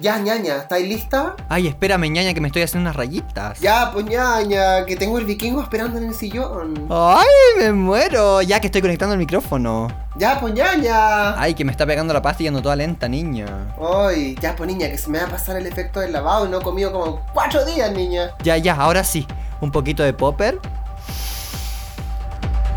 [0.00, 1.34] Ya, ñaña, ¿estáis lista?
[1.48, 3.58] Ay, espérame, ñaña, que me estoy haciendo unas rayitas.
[3.58, 6.86] Ya, pues ñaña, que tengo el vikingo esperando en el sillón.
[6.88, 7.26] Ay,
[7.58, 8.40] me muero.
[8.42, 9.88] Ya que estoy conectando el micrófono.
[10.16, 11.40] Ya, pues ñaña.
[11.40, 13.74] Ay, que me está pegando la pasta y ando toda lenta, niña.
[13.80, 16.48] Ay, ya, pues niña, que se me va a pasar el efecto del lavado y
[16.50, 18.30] no he comido como cuatro días, niña.
[18.44, 19.26] Ya, ya, ahora sí.
[19.60, 20.60] Un poquito de popper.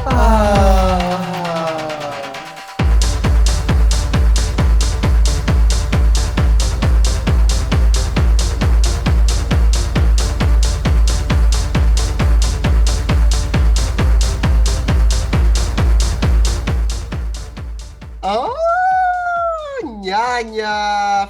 [0.07, 1.20] Ah.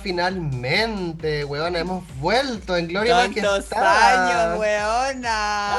[0.03, 4.49] Finalmente, weón, hemos vuelto en Gloria ¡Tantos Majestad.
[4.49, 5.75] años, weona!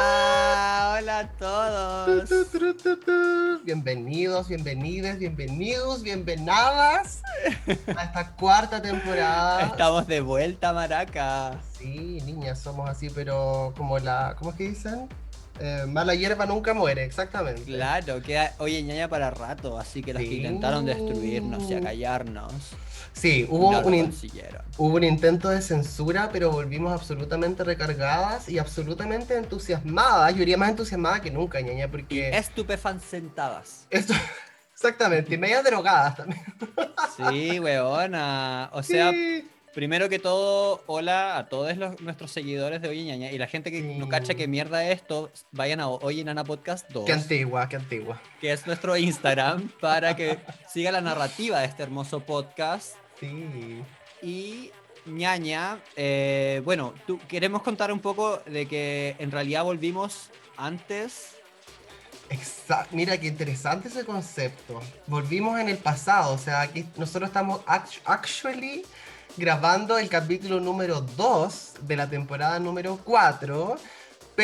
[0.99, 2.29] Hola a todos.
[2.29, 3.61] Tu, tu, tu, tu.
[3.65, 7.21] Bienvenidos, bienvenidas, bienvenidos, bienvenadas
[7.95, 9.67] a esta cuarta temporada.
[9.67, 11.59] Estamos de vuelta, maraca.
[11.79, 14.35] Sí, niñas, somos así, pero como la.
[14.39, 15.09] ¿Cómo es que dicen?
[15.61, 17.63] Eh, mala hierba nunca muere, exactamente.
[17.65, 20.37] Claro, queda oye ñaña para rato, así que los que Sí.
[20.39, 22.53] intentaron destruirnos y acallarnos
[23.13, 24.63] Sí, hubo no un, in- consiguieron.
[24.79, 30.35] hubo un intento de censura, pero volvimos absolutamente recargadas y absolutamente entusiasmadas.
[30.35, 32.31] Yo iría más entusiasmada que nunca, ñaña, porque.
[32.37, 33.87] Estupefan sentadas.
[33.91, 34.15] Esto.
[34.75, 36.41] Exactamente, y medias drogadas también.
[37.31, 38.69] Sí, weona.
[38.73, 39.13] O sea,
[39.75, 43.71] primero que todo, hola a todos los- nuestros seguidores de Oye Ñaña y la gente
[43.71, 44.11] que no Sí.
[44.11, 48.21] cacha que mierda es esto, vayan a Oye Nana Podcast 2, Qué antigua, qué antigua.
[48.41, 50.39] que es nuestro Instagram, para que
[50.69, 52.97] siga la narrativa de este hermoso podcast.
[53.23, 53.83] Sí.
[54.23, 54.71] Y
[55.07, 61.37] ñaña, eh, bueno, tú, queremos contar un poco de que en realidad volvimos antes.
[62.91, 64.81] Mira qué interesante ese concepto.
[65.07, 68.85] Volvimos en el pasado, o sea, aquí nosotros estamos act- actually
[69.37, 73.77] grabando el capítulo número 2 de la temporada número 4,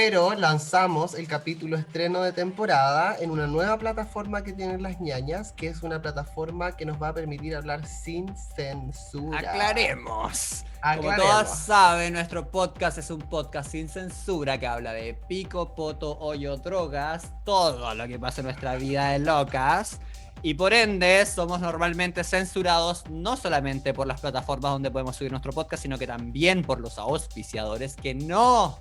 [0.01, 5.51] pero lanzamos el capítulo estreno de temporada en una nueva plataforma que tienen las ñañas,
[5.51, 9.41] que es una plataforma que nos va a permitir hablar sin censura.
[9.41, 10.65] Aclaremos.
[10.97, 16.17] Como todas saben, nuestro podcast es un podcast sin censura que habla de pico, poto,
[16.21, 19.99] hoyo, drogas, todo lo que pasa en nuestra vida de locas.
[20.43, 25.53] Y por ende, somos normalmente censurados no solamente por las plataformas donde podemos subir nuestro
[25.53, 28.79] podcast, sino que también por los auspiciadores que no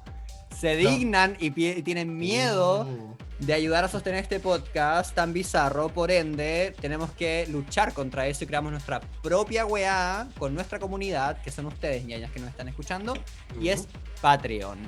[0.60, 0.90] se No.
[0.90, 1.52] dignan y
[1.82, 3.46] tienen miedo Mm.
[3.46, 5.90] de ayudar a sostener este podcast tan bizarro.
[5.90, 11.42] Por ende, tenemos que luchar contra eso y creamos nuestra propia weá con nuestra comunidad,
[11.42, 13.14] que son ustedes, ñañas, que nos están escuchando,
[13.62, 13.88] y es
[14.22, 14.80] Patreon.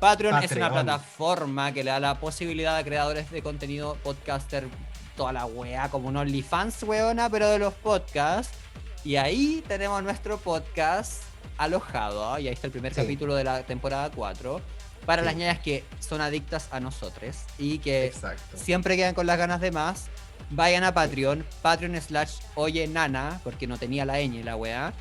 [0.00, 4.68] Patreon, es una plataforma que le da la posibilidad a creadores de contenido, podcaster,
[5.16, 8.52] toda la weá, como un OnlyFans, weona, pero de los podcasts.
[9.04, 11.22] Y ahí tenemos nuestro podcast
[11.56, 12.40] alojado, ¿ah?
[12.40, 13.00] y ahí está el primer Sí.
[13.00, 14.60] capítulo de la temporada 4.
[15.06, 15.26] Para Sí.
[15.26, 18.56] las ñañas que son adictas a nosotros y que Exacto.
[18.56, 20.06] siempre quedan con las ganas de más,
[20.50, 24.92] vayan a Patreon, Patreon slash oye nana, porque no tenía la ñ la weá.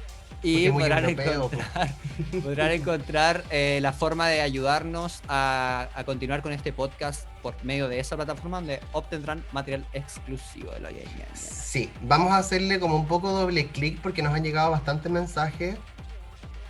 [0.44, 1.96] Y podrán europeo, encontrar,
[2.44, 7.88] podrán encontrar eh, la forma de ayudarnos a, a continuar con este podcast por medio
[7.88, 11.25] de esa plataforma donde obtendrán material exclusivo de la Oye Ñaña.
[11.34, 15.75] Sí, vamos a hacerle como un poco doble clic porque nos han llegado bastantes mensajes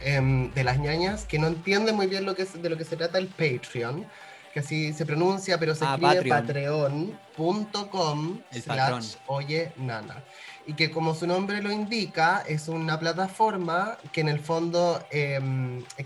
[0.01, 2.85] em, de las ñañas que no entienden muy bien lo que es, de lo que
[2.85, 4.05] se trata el Patreon,
[4.53, 7.17] que así se pronuncia, pero se Ah, escribe Patreon.
[7.35, 10.23] patreon.com slash oye nana.
[10.65, 15.79] Y que como su nombre lo indica, es una plataforma que en el fondo em,
[15.97, 16.05] e-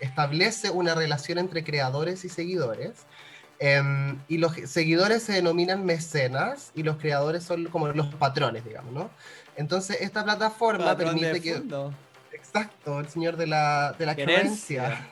[0.00, 2.92] establece una relación entre creadores y seguidores.
[3.60, 8.92] Em, y los seguidores se denominan mecenas y los creadores son como los patrones, digamos,
[8.94, 9.10] ¿no?
[9.56, 11.54] Entonces, esta plataforma Patrón permite que.
[11.54, 11.92] fondo.
[12.52, 15.06] Exacto, el señor de la, de la Gerencia.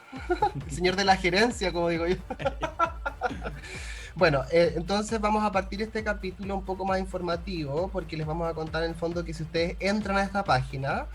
[0.67, 2.17] El señor de la gerencia, como digo yo.
[4.15, 8.49] bueno, eh, entonces vamos a partir este capítulo un poco más informativo, porque les vamos
[8.51, 11.07] a contar en el fondo que si ustedes entran a esta página,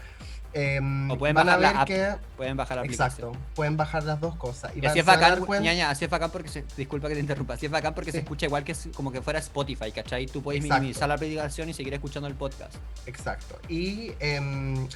[0.53, 1.87] em, O pueden van a la ver app.
[1.87, 2.15] que.
[2.38, 3.29] Pueden bajar la aplicación.
[3.31, 4.71] Exacto, pueden bajar las dos cosas.
[4.75, 7.21] Y así es bacán, dar cuenta- ñaña, así es bacán porque se, disculpa que te
[7.21, 10.27] interrumpa, así es bacán porque se escucha igual que es como que fuera Spotify, ¿cachai?
[10.27, 10.81] Tú puedes Exacto.
[10.81, 12.75] minimizar la aplicación y seguir escuchando el podcast.
[13.07, 13.57] Exacto.
[13.67, 14.88] Y em,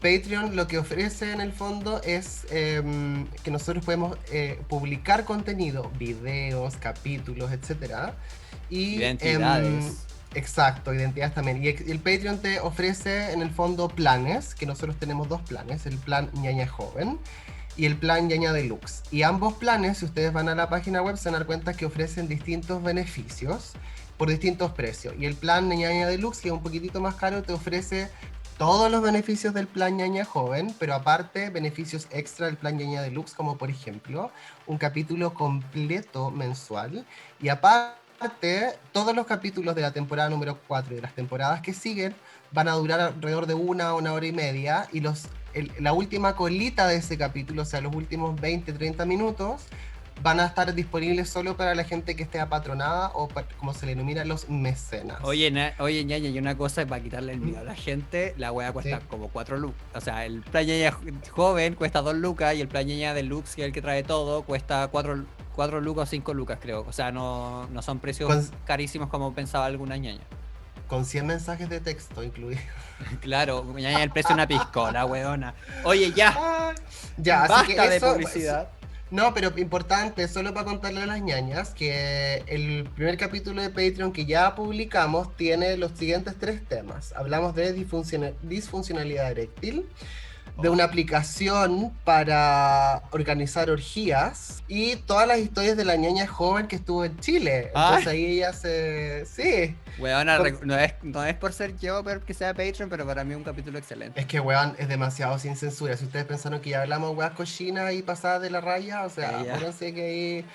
[0.00, 5.90] Patreon lo que ofrece en el fondo es em, que nosotros podemos eh, publicar contenido,
[5.98, 8.14] videos, capítulos, etcétera.
[8.70, 9.84] Y, Identidades.
[9.84, 9.94] em,
[10.34, 11.62] exacto, identidades también.
[11.62, 15.98] Y el Patreon te ofrece en el fondo planes, que nosotros tenemos dos planes, el
[15.98, 17.18] plan ñaña joven
[17.76, 19.02] y el plan ñaña deluxe.
[19.10, 21.74] Y ambos planes, si ustedes van a la página web, se van a dar cuenta
[21.74, 23.72] que ofrecen distintos beneficios
[24.16, 25.14] por distintos precios.
[25.18, 28.10] Y el plan ñaña deluxe, que es un poquitito más caro, te ofrece
[28.60, 33.32] todos los beneficios del plan ñaña joven, pero aparte beneficios extra del plan ñaña deluxe,
[33.34, 34.30] como por ejemplo
[34.66, 37.06] un capítulo completo mensual.
[37.40, 41.72] Y aparte, todos los capítulos de la temporada número 4 y de las temporadas que
[41.72, 42.14] siguen
[42.52, 44.86] van a durar alrededor de una, una hora y media.
[44.92, 49.06] Y los, el- la última colita de ese capítulo, o sea, los últimos 20, 30
[49.06, 49.62] minutos,
[50.22, 53.28] van a estar disponibles solo para la gente que esté apatronada o
[53.58, 55.18] como se le denomina los mecenas.
[55.22, 58.52] Oye, na- oye, ñaña, y una cosa para quitarle el miedo a la gente, la
[58.52, 59.06] wea cuesta Sí.
[59.08, 59.80] como 4 lucas.
[59.94, 61.00] O sea, el plan ñaña jo-
[61.30, 64.42] joven cuesta 2 lucas y el plan ñaña deluxe, que es el que trae todo,
[64.42, 65.16] cuesta 4,
[65.80, 66.84] lucas o 5 lucas, creo.
[66.86, 70.20] O sea, no, no son precios Con- carísimos como pensaba alguna ñaña.
[70.86, 72.62] Con 100 mensajes de texto incluidos.
[73.22, 75.54] Claro, ñaña, el precio de una piscola, weona.
[75.84, 76.74] Oye, ya,
[77.16, 78.68] Ya, así basta de eso- publicidad.
[79.10, 84.12] No, pero importante, solo para contarle a las ñañas, que el primer capítulo de Patreon
[84.12, 87.12] que ya publicamos tiene los siguientes tres temas.
[87.16, 89.86] Hablamos de disfunciona- disfuncionalidad eréctil,
[90.62, 96.76] de una aplicación para organizar orgías y todas las historias de la ñaña joven que
[96.76, 97.68] estuvo en Chile.
[97.68, 98.16] Entonces Ay.
[98.16, 99.24] ahí ella se...
[99.26, 103.06] Sí, Weona, Por- no es, no es por ser yo pero que sea Patreon, pero
[103.06, 104.18] para mí es un capítulo excelente.
[104.20, 105.96] es que weón es demasiado sin censura.
[105.96, 109.40] Si ustedes pensaron que ya hablamos weas cochinas y pasadas de la raya, o sea,
[109.40, 110.46] acuérdense que ahí...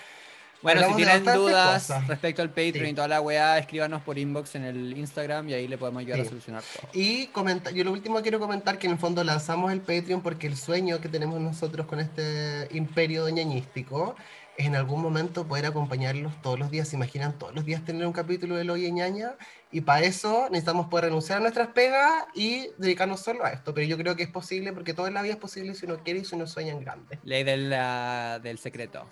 [0.65, 2.07] Bueno, si Hablamos de tienen dudas cosas.
[2.07, 2.91] respecto al Patreon Sí.
[2.91, 6.19] y toda la weá, escríbanos por inbox en el Instagram y ahí le podemos ayudar
[6.21, 6.29] a Sí.
[6.29, 6.89] solucionar todo.
[6.93, 10.47] Y comenta, yo lo último quiero comentar que en el fondo lanzamos el Patreon porque
[10.47, 14.15] el sueño que tenemos nosotros con este imperio ñañístico
[14.57, 16.87] es en algún momento poder acompañarlos todos los días.
[16.87, 19.33] ¿Se imaginan todos los días tener un capítulo de Loy ñaña?
[19.71, 23.73] Y para eso necesitamos poder renunciar a nuestras pegas y dedicarnos solo a esto.
[23.73, 25.97] Pero yo creo que es posible porque todo en la vida es posible si uno
[26.03, 27.19] quiere y si uno sueña en grande.
[27.23, 29.05] Ley del, ah, del secreto.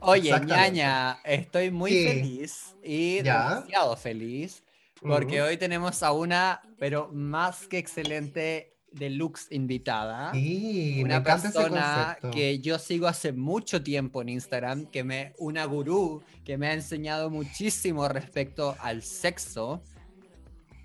[0.00, 2.04] Oye, ñaña, estoy muy Sí.
[2.04, 3.48] feliz y Ya.
[3.48, 4.62] demasiado feliz
[5.00, 5.48] porque Ujú.
[5.50, 10.32] hoy tenemos a una, pero más que excelente deluxe invitada.
[10.32, 12.30] Sí, me una ese persona concepto.
[12.36, 16.72] que yo sigo hace mucho tiempo en Instagram, que me, una gurú que me ha
[16.72, 19.82] enseñado muchísimo respecto al sexo.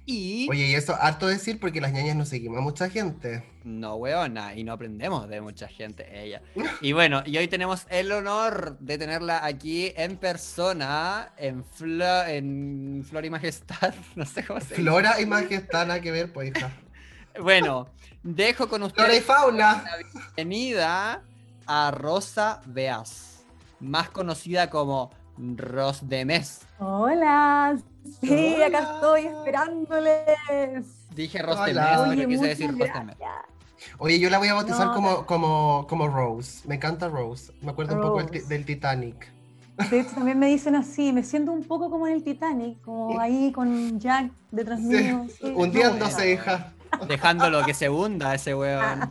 [0.08, 3.44] Y Oye, y eso harto decir porque las ñañas no seguimos a mucha gente.
[3.64, 6.42] no weona, y no aprendemos de mucha gente ella.
[6.82, 13.04] Y bueno, y hoy tenemos el honor de tenerla aquí en persona, en, Flo- en
[13.10, 14.82] Flor y Majestad, no sé cómo se dice.
[14.82, 16.72] Flora y majestad, nada que ver, pues hija.
[17.42, 17.88] Bueno,
[18.24, 19.84] dejo con Flora y ustedes fauna.
[20.36, 21.22] bienvenida
[21.68, 23.44] a Rosa Beas,
[23.82, 26.62] más conocida como Ros de Mes.
[26.80, 27.78] Hola,
[28.22, 30.86] sí, acá estoy esperándoles.
[31.16, 31.74] Dije Ros de.
[31.74, 33.16] Mes, Oye, pero quise decir Ros de Mes.
[34.00, 36.68] Oye, yo la voy a bautizar No, como, como, como Rose.
[36.68, 37.54] Me encanta Rose.
[37.62, 39.32] Me acuerdo un poco del, del Titanic.
[39.92, 43.20] De hecho, también me dicen así, me siento un poco como en el Titanic, como
[43.20, 45.26] ahí con Jack detrás Sí, mío.
[45.28, 45.54] sí.
[45.54, 46.72] Hundiéndose, hija.
[47.10, 49.10] Dejándolo que se hunda ese weón.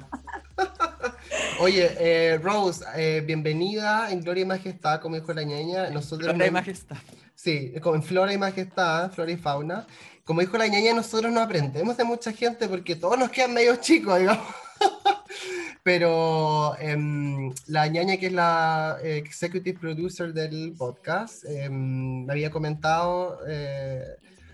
[1.60, 5.88] Oye, eh, Rose, eh, bienvenida en Gloria y Majestad, como dijo la ñaña.
[5.90, 6.96] Nosotros Flora y no- Majestad.
[7.34, 9.86] Sí, como en Flora y Majestad, Flora y Fauna.
[10.24, 13.76] Como dijo la ñaña, nosotros no aprendemos de mucha gente porque todos nos quedan medio
[13.76, 14.44] chicos, digamos.
[15.82, 22.50] Pero em, la ñaña, que es la eh, executive producer del podcast, em, me había
[22.50, 24.02] comentado eh,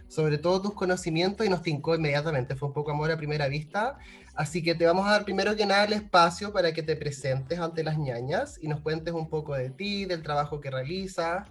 [0.08, 2.56] sobre todo tus conocimientos y nos tincó inmediatamente.
[2.56, 3.96] Fue un poco amor a primera vista.
[4.40, 7.58] Así que te vamos a dar primero que nada el espacio para que te presentes
[7.58, 11.46] ante las ñañas y nos cuentes un poco de ti, del trabajo que realizas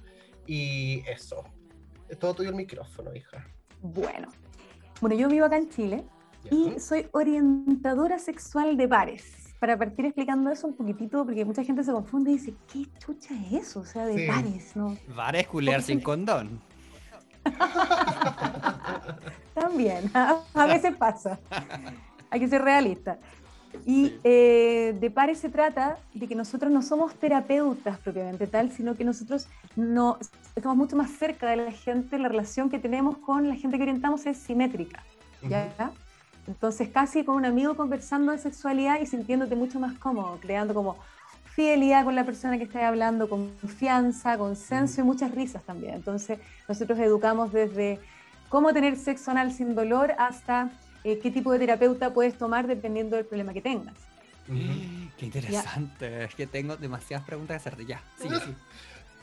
[0.47, 1.43] y eso.
[2.07, 3.45] Es todo tuyo el micrófono, hija.
[3.83, 4.29] Bueno,
[5.01, 6.03] bueno, yo vivo acá en Chile
[6.45, 6.49] ¿Ya?
[6.49, 9.53] y soy orientadora sexual de pares.
[9.59, 13.35] Para partir explicando eso un poquitito, porque mucha gente se confunde y dice, ¿qué chucha
[13.35, 13.81] es eso?
[13.81, 14.25] O sea, de Sí.
[14.27, 14.97] pares, ¿no?
[15.15, 16.59] Vares culear sin condón.
[19.53, 21.39] También, a veces pasa.
[22.29, 23.17] Hay que ser realista.
[23.85, 28.95] Y eh, de pares se trata de que nosotros no somos terapeutas propiamente tal, sino
[28.95, 30.17] que nosotros no
[30.55, 33.83] estamos mucho más cerca de la gente, la relación que tenemos con la gente que
[33.83, 35.03] orientamos es simétrica,
[35.47, 35.91] ¿ya?
[36.47, 40.97] Entonces casi con un amigo conversando de sexualidad y sintiéndote mucho más cómodo, creando como
[41.53, 45.93] fidelidad con la persona que estás hablando, confianza, consenso y muchas risas también.
[45.93, 47.99] Entonces nosotros educamos desde
[48.49, 50.71] cómo tener sexo anal sin dolor hasta
[51.03, 53.97] eh, qué tipo de terapeuta puedes tomar dependiendo del problema que tengas.
[54.47, 54.59] Ujú.
[55.17, 56.23] Qué interesante.
[56.23, 57.85] Es que tengo demasiadas preguntas que hacerte.
[57.85, 58.53] Ya, sí, sí.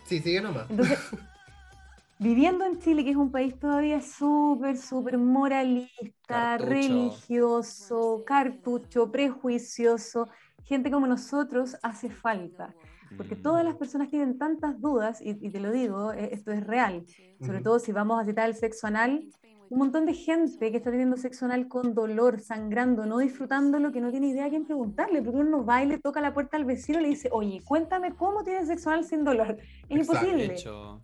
[0.07, 0.71] Sí, sigue nomás.
[0.71, 0.99] Entonces,
[2.19, 6.65] viviendo en Chile, que es un país todavía súper, súper moralista, Cartucho.
[6.65, 10.29] religioso, cartucho, prejuicioso,
[10.65, 12.75] gente como nosotros hace falta.
[13.17, 13.43] Porque Mm.
[13.43, 17.05] todas las personas tienen tantas dudas, y, y te lo digo, eh, esto es real,
[17.41, 17.65] sobre Ujú.
[17.65, 19.25] todo si vamos a citar el sexo anal,
[19.69, 24.01] un montón de gente que está teniendo sexo anal con dolor, sangrando, no disfrutándolo, que
[24.01, 26.65] no tiene idea a quién preguntarle, porque uno va y le toca la puerta al
[26.65, 29.59] vecino y le dice, oye, cuéntame cómo tienes sexo anal sin dolor.
[29.89, 30.27] Es Exacto.
[30.27, 30.45] De imposible.
[30.55, 31.01] hecho,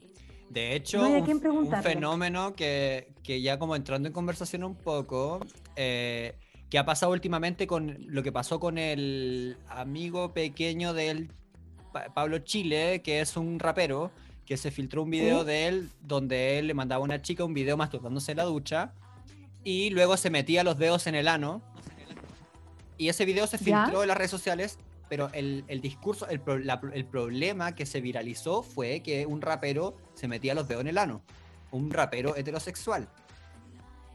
[0.51, 1.91] de hecho No hay a un, quién un preguntarle.
[1.91, 5.41] fenómeno que, que ya como entrando en conversación un poco,
[5.77, 6.35] eh,
[6.71, 11.31] que ha pasado últimamente con lo que pasó con el amigo pequeño del
[11.93, 14.11] Pa- Pablo Chile, que es un rapero,
[14.47, 15.47] que se filtró un video Sí.
[15.47, 18.93] de él donde él le mandaba a una chica un video masturbándose en la ducha
[19.65, 21.63] y luego se metía los dedos en el ano.
[22.99, 23.85] Y ese video se ¿Ya?
[23.85, 27.87] filtró en las redes sociales, pero el, el discurso, el, pro- la- el problema que
[27.87, 31.23] se viralizó fue que un rapero se metía los dedos en el ano.
[31.71, 33.09] Un rapero heterosexual.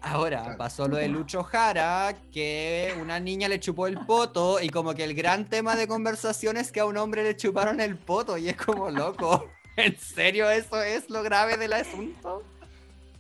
[0.02, 4.94] Ahora pasó lo de Lucho Jara, que una niña le chupó el poto y como
[4.94, 8.38] que el gran tema de conversación es que a un hombre le chuparon el poto
[8.38, 9.50] y es como loco.
[9.78, 12.44] ¿En serio eso es lo grave del asunto?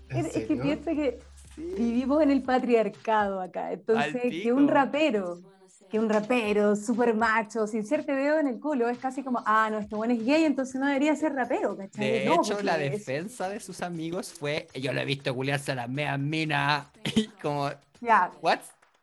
[0.10, 1.20] ¿En Es, es que piensa que
[1.56, 3.72] vivimos en el patriarcado acá.
[3.72, 5.40] Entonces, que un rapero,
[5.90, 9.70] que un rapero súper macho, sin serte dedo en el culo, es casi como, ah,
[9.70, 12.12] no, este bueno es gay, entonces no debería ser rapero, ¿cachai?
[12.12, 15.72] De No, hecho, la es- defensa de sus amigos fue, yo lo he visto culiarse
[15.72, 17.70] a las meas minas y como,
[18.02, 18.60] Ya, ¿what?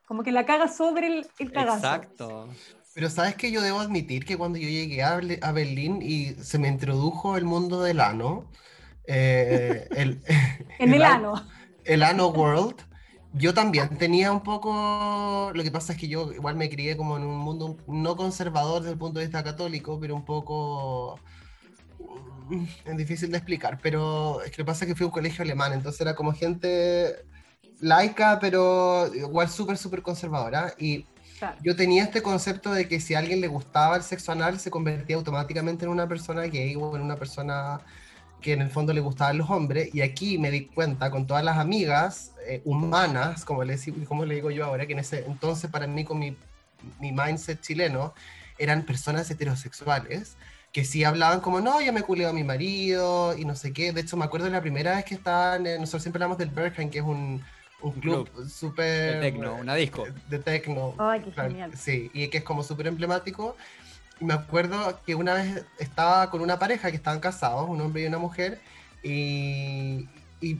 [0.07, 1.77] como que la caga sobre el, el cagazo.
[1.87, 2.49] Exacto.
[2.95, 5.17] Pero sabes que yo debo admitir que cuando yo llegué a,
[5.53, 8.49] Berlín y se me introdujo el mundo del ano,
[9.07, 10.23] eh, el,
[10.79, 11.35] En el an- ano.
[11.85, 12.77] el Ano World,
[13.33, 17.17] yo también tenía un poco, lo que pasa es que yo igual me crié como
[17.17, 21.19] en un mundo no conservador desde el punto de vista católico, pero un poco
[22.49, 25.09] mm, es difícil de explicar, pero es que lo que pasa es que fui a
[25.09, 27.25] un colegio alemán, entonces era como gente
[27.81, 31.07] laica, pero igual súper, súper conservadora, y
[31.63, 34.71] Yo tenía este concepto de que si a alguien le gustaba el sexo anal, se
[34.71, 37.81] convertía automáticamente en una persona gay o en una persona
[38.41, 39.95] que en el fondo le gustaban los hombres.
[39.95, 44.35] Y aquí me di cuenta con todas las amigas eh, humanas, como le, como le
[44.35, 46.37] digo yo ahora, que en ese entonces para mí con mi,
[47.01, 48.15] mi mindset chileno,
[48.59, 50.37] eran personas heterosexuales
[50.75, 53.93] que sí hablaban como, no, yo me culeo a mi marido y no sé qué.
[53.93, 56.51] De hecho, me acuerdo de la primera vez que estaban, eh, nosotros siempre hablamos del
[56.51, 57.45] Berghain, que es un,
[57.85, 59.15] un club súper...
[59.15, 60.05] De tecno, una disco.
[60.29, 60.95] De tecno.
[60.99, 61.77] Ay, qué Claro, genial.
[61.77, 63.57] Sí, y que es como súper emblemático.
[64.21, 68.07] Me acuerdo que una vez estaba con una pareja que estaban casados, un hombre y
[68.07, 68.61] una mujer,
[69.03, 70.09] y,
[70.41, 70.57] y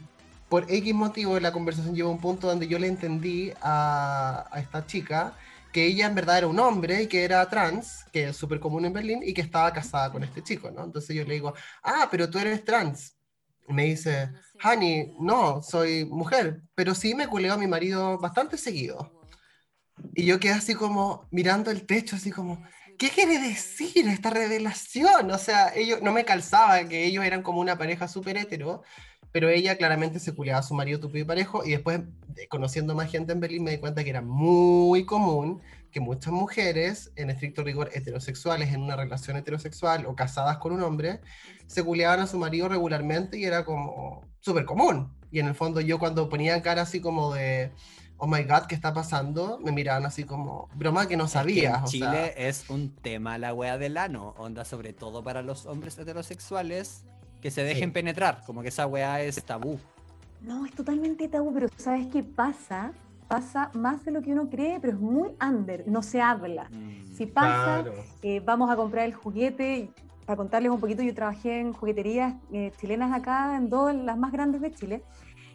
[0.49, 4.61] por X motivo la conversación llegó a un punto donde yo le entendí a, a
[4.61, 5.35] esta chica
[5.73, 8.85] que ella en verdad era un hombre y que era trans, que es súper común
[8.85, 10.85] en Berlín, y que estaba casada con este chico, ¿no?
[10.85, 11.53] Entonces yo le digo,
[11.83, 13.17] ah, pero tú eres trans.
[13.69, 14.31] Y me dice,
[14.63, 19.11] Honey, no, soy mujer, pero sí me culeo a mi marido bastante seguido.
[20.15, 22.63] Y yo quedé así como mirando el techo, así como,
[22.99, 25.31] ¿qué quiere decir esta revelación?
[25.31, 28.83] O sea, ellos, no me calzaba que ellos eran como una pareja súper hetero,
[29.33, 32.01] pero ella claramente se culeaba a su marido tupido y parejo, y después,
[32.37, 35.61] eh, conociendo más gente en Berlín, me di cuenta que era muy común
[35.95, 40.83] que muchas mujeres, en estricto rigor heterosexuales, en una relación heterosexual o casadas con un
[40.83, 41.21] hombre,
[41.69, 45.15] se culeaban a su marido regularmente y era como súper común.
[45.31, 47.71] Y en el fondo yo cuando ponía cara así como de,
[48.17, 49.61] oh my god, ¿qué está pasando?
[49.63, 52.91] Me miraban así como, broma que no Es que en o Chile sea, es un
[52.97, 57.05] tema la wea del ano, onda sobre todo para los hombres heterosexuales
[57.41, 57.93] que se dejen Sí.
[57.95, 59.79] penetrar, como que esa wea es tabú.
[60.41, 62.93] No, es totalmente tabú, pero ¿sabes qué pasa?
[63.35, 66.69] Pasa más de lo que uno cree, pero es muy under, no se habla.
[66.71, 67.17] Mm.
[67.17, 67.95] Si pasa, claro.
[68.23, 69.91] eh, vamos a comprar el juguete.
[70.25, 74.31] Para contarles un poquito, yo trabajé en jugueterías eh, chilenas acá, en dos, las más
[74.31, 75.03] grandes de Chile,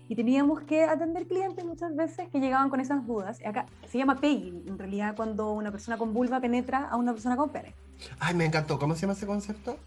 [0.09, 3.39] y teníamos que atender clientes muchas veces que llegaban con esas dudas.
[3.45, 7.37] Acá se llama pegging, en realidad, cuando una persona con vulva penetra a una persona
[7.37, 7.73] con pene.
[8.19, 8.77] Ay, me encantó.
[8.77, 9.77] ¿Cómo se llama ese concepto?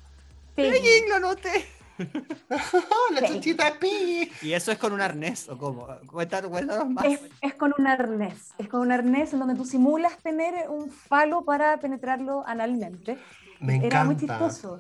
[0.55, 1.11] Pegging.
[1.11, 1.67] lo noté.
[1.99, 4.31] ¡Oh, la de Piggy!
[4.43, 5.87] ¿Y eso es con un arnés o cómo?
[6.07, 7.05] Cuéntanos, cuéntanos más.
[7.05, 10.91] Es, es con un arnés, es con un arnés en donde tú simulas tener un
[10.91, 13.19] falo para penetrarlo analmente.
[13.61, 13.87] Me encanta.
[13.97, 14.79] Era muy chistoso,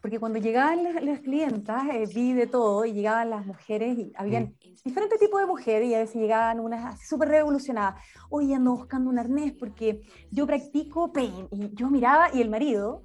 [0.00, 4.12] porque cuando llegaban las, las clientas, eh, vi de todo, y llegaban las mujeres, y
[4.16, 4.84] habían Mm.
[4.84, 8.02] diferentes tipos de mujeres, y a veces llegaban unas súper revolucionadas.
[8.30, 11.48] Oye, ando buscando un arnés porque yo practico pain.
[11.50, 13.02] Y yo miraba, y el marido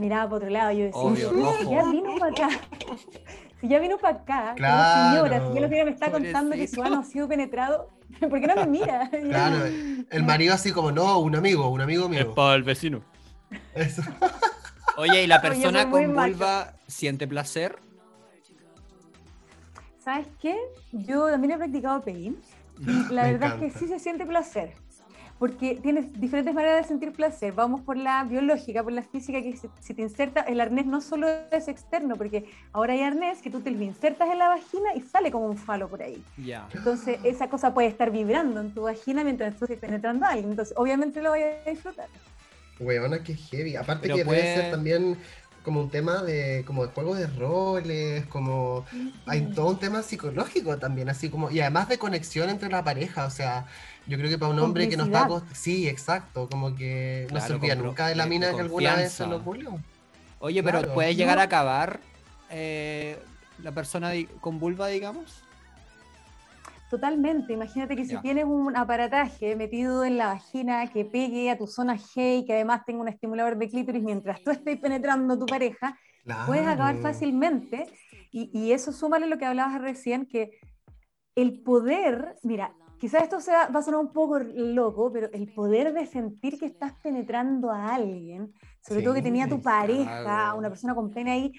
[0.00, 1.70] miraba para otro lado, y yo decía, Obvio, "Sí, rojo.
[1.70, 2.48] ya vino para acá.
[3.60, 4.76] Si ya vino para acá, Claro.
[5.18, 7.90] como señora, si ya lo que me está contando que su ano ha sido penetrado,
[8.30, 9.10] ¿por qué no me mira?
[9.28, 9.56] Claro,
[10.10, 12.34] el marido así como, no, un amigo, un amigo mío.
[12.36, 13.00] para el vecino.
[13.74, 14.02] Eso.
[14.96, 16.30] Oye, ¿y la persona con macho.
[16.34, 17.76] vulva siente placer?
[19.98, 20.56] ¿Sabes qué?
[20.92, 22.40] Yo también he practicado pein.
[23.10, 24.72] La Me verdad es que sí se siente placer.
[25.38, 27.52] Porque tienes diferentes maneras de sentir placer.
[27.52, 31.28] Vamos por la biológica, por la física, que si, te inserta el arnés no solo
[31.50, 35.00] es externo, porque ahora hay arnés que tú te lo insertas en la vagina y
[35.00, 36.22] sale como un falo por ahí.
[36.36, 36.68] Ya.
[36.74, 40.50] Entonces, esa cosa puede estar vibrando en tu vagina mientras tú estés penetrando a alguien.
[40.50, 42.08] Entonces, obviamente lo vayas a disfrutar.
[42.80, 43.76] Weona, que heavy.
[43.76, 45.18] Aparte Pero que debe puede- ser también
[45.62, 48.86] como un tema de como de juego de roles, como
[49.26, 53.26] hay todo un tema psicológico también, así como y además de conexión entre la pareja,
[53.26, 53.66] o sea,
[54.08, 57.46] yo creo que para un hombre que no está sí, exacto, como que no se
[57.46, 59.78] Claro, olvida con pro- nunca de la mina de que alguna vez se lo pulió.
[60.40, 60.94] Oye, pero Claro.
[60.94, 61.42] ¿puedes llegar No.
[61.42, 62.00] a acabar
[62.50, 63.18] eh,
[63.62, 65.42] la persona con vulva, digamos?
[66.90, 67.52] Totalmente.
[67.52, 71.96] Imagínate que si tienes un aparataje metido en la vagina que pegue a tu zona
[71.98, 75.44] G y que además tenga un estimulador de clítoris mientras tú estés penetrando a tu
[75.44, 75.98] pareja,
[76.46, 77.84] puedes acabar fácilmente.
[78.32, 80.50] Y, y eso súmale lo que hablabas recién, que
[81.34, 85.92] el poder, mira, quizás esto sea, va a sonar un poco loco, pero el poder
[85.92, 90.58] de sentir que estás penetrando a alguien, sobre todo que tenía tu pareja, claro.
[90.58, 91.52] una persona con pene ahí,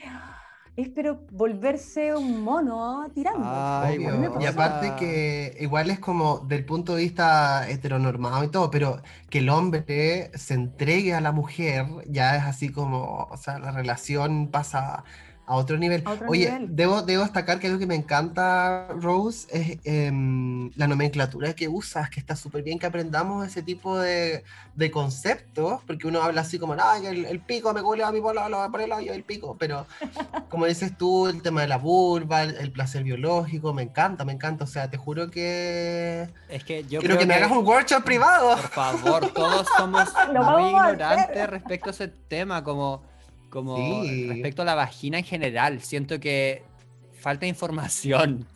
[0.76, 3.44] es pero volverse un mono tirando.
[3.44, 4.00] Ay,
[4.40, 9.40] Y aparte que igual es como del punto de vista heteronormado y todo, pero que
[9.40, 14.50] el hombre se entregue a la mujer ya es así como, o sea, la relación
[14.52, 15.04] pasa
[15.50, 16.04] a otro nivel.
[16.06, 16.76] A otro Oye, nivel.
[16.76, 22.12] Debo, debo destacar que algo que me encanta, Rose, es em, la nomenclatura que usas,
[22.12, 24.44] que está súper bien que aprendamos ese tipo de,
[24.76, 28.22] de conceptos, porque uno habla así como, ay, el, el pico me cuelga a mi
[28.22, 29.88] pololo por el hoyo el pico, pero
[30.50, 34.34] como dices tú, el tema de la vulva, el, el placer biológico, me encanta, me
[34.34, 37.66] encanta, o sea, te juro que Es que yo quiero creo que me hagas un
[37.66, 38.56] workshop privado.
[38.56, 43.02] Por favor, todos somos Lo muy ignorantes respecto a ese tema, como,
[43.50, 44.28] como Sí.
[44.28, 45.82] respecto a la vagina en general.
[45.82, 46.64] Siento que
[47.20, 48.46] falta información.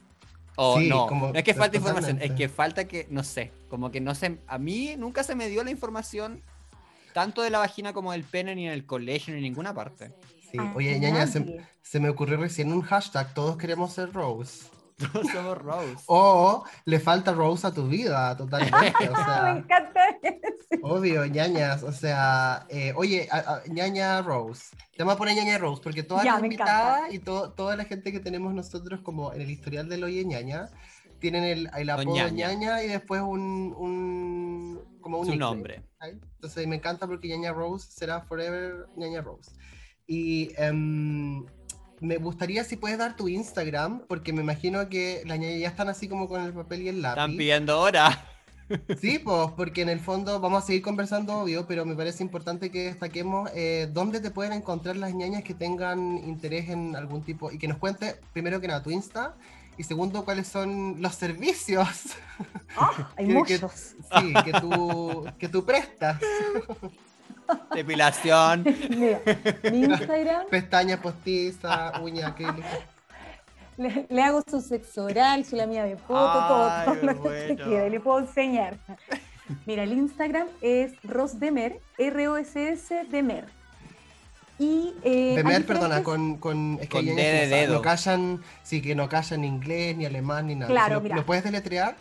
[0.55, 3.51] O Sí, no, como- no es que falte información, es que falta que, no sé,
[3.69, 6.43] como que no sé, a mí nunca se me dio la información
[7.11, 10.11] tanto de la vagina como del pene, ni en el colegio, ni en ninguna parte.
[10.51, 14.65] Sí, A oye, ñaña, se me ocurrió recién un hashtag, todos queremos ser Rose.
[15.11, 16.03] Todos somos Rose.
[16.07, 19.09] O le falta Rose a tu vida, totalmente.
[19.09, 20.01] O Ah, me sea, encanta
[20.81, 21.83] obvio, ñañas.
[21.83, 24.75] O sea, eh, oye, a- a- ñaña Rose.
[24.95, 27.85] Te vamos a poner ñaña Rose, porque todas Ya, las invitadas y to- toda la
[27.85, 30.69] gente que tenemos nosotros como en el historial del Oye ñaña,
[31.19, 32.49] tienen el, el apodo ñaña.
[32.53, 35.81] ñaña y después un, un como un Su nombre.
[36.01, 39.51] Entonces me encanta porque ñaña Rose será forever ñaña Rose.
[40.05, 41.45] Y em,
[42.03, 45.89] me gustaría si puedes dar tu Instagram, porque me imagino que las ñañas ya están
[45.89, 47.19] así como con el papel y el lápiz.
[47.21, 48.25] Están pidiendo hora.
[48.99, 52.71] Sí, pues, porque en el fondo vamos a seguir conversando, obvio, pero me parece importante
[52.71, 57.51] que destaquemos eh, dónde te pueden encontrar las ñañas que tengan interés en algún tipo
[57.51, 59.35] y que nos cuente, primero que nada, tu Insta
[59.77, 61.87] y segundo, cuáles son los servicios
[62.75, 63.71] Ah, hay que, que- muchos.
[64.17, 66.19] sí, que, tú, que tú prestas.
[67.73, 68.63] Depilación.
[68.89, 69.19] Mira,
[69.71, 72.67] mi Instagram Pestañas postizas, uña acrílica.
[73.77, 77.19] le, le hago su sexo oral, su lamida de poto, Ay, todo, todo lo que
[77.19, 77.51] bueno.
[77.51, 78.77] usted quiera, y le puedo enseñar.
[79.65, 83.45] Mira, el Instagram es Rosdemer, R-O-S-S Demer.
[84.59, 87.73] Y, eh, Demer, perdona, con, con, es que Con D de que dedo.
[87.75, 90.71] no callan, sí, que no callan inglés, ni alemán, ni nada.
[90.71, 91.15] Claro, ¿Lo, mira.
[91.15, 91.95] ¿Lo puedes deletrear?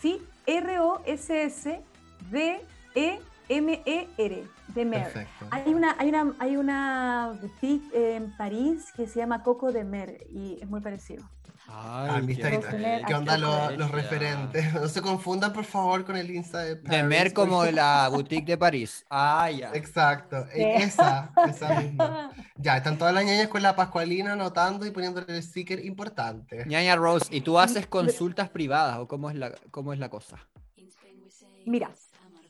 [0.00, 0.20] Sí,
[3.50, 5.02] R-O-S-S-D-E-M-E-R, Demer.
[5.02, 5.46] Perfecto.
[5.50, 10.18] Hay una, hay, una, hay una boutique en París que se llama Coco de Mer
[10.30, 11.24] y es muy parecido.
[11.72, 14.72] Ay, Ah, viste, qué ¿Qué onda los, referentes?
[14.74, 16.90] No se confundan, por favor, con el Insta de Paris.
[16.90, 19.04] De Mer como porque- la boutique de París.
[19.10, 19.70] Ah, ya.
[19.74, 20.60] Exacto, Sí.
[20.60, 22.32] e- esa, esa misma.
[22.56, 26.64] Ya, están todas las ñañas con la Pascualina anotando y poniéndole el sticker importante.
[26.66, 30.38] Ñaña Rose, ¿y tú haces consultas privadas o cómo es la, cómo es la cosa?
[31.66, 31.90] Mira,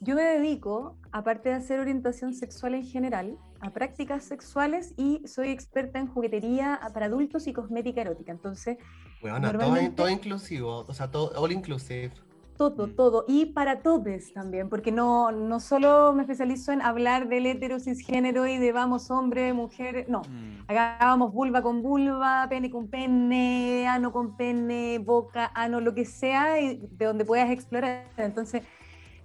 [0.01, 5.51] yo me dedico, aparte de hacer orientación sexual en general, a prácticas sexuales y soy
[5.51, 8.33] experta en juguetería para adultos y cosmética erótica.
[8.33, 8.79] Entonces,
[9.21, 12.11] Bueno, todo, Normalmente- todo inclusivo, o sea, todo all inclusive.
[12.57, 12.95] todo, Mm.
[12.97, 13.25] todo.
[13.29, 18.47] Y para todos también, porque no, no solo me especializo en hablar del hetero cisgénero
[18.47, 20.21] y de vamos hombre, mujer, no.
[20.23, 20.65] Mm.
[20.69, 26.05] Acá vamos vulva con vulva, pene con pene, ano con pene, boca, ano, lo que
[26.07, 28.07] sea, y de donde puedas explorar.
[28.19, 28.63] Entonces,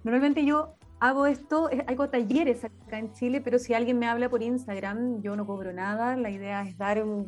[0.06, 4.28] normalmente yo hago esto, eh, hago talleres acá en Chile, pero si alguien me habla
[4.28, 6.16] por Instagram, yo no cobro nada.
[6.16, 7.26] La idea es dar un-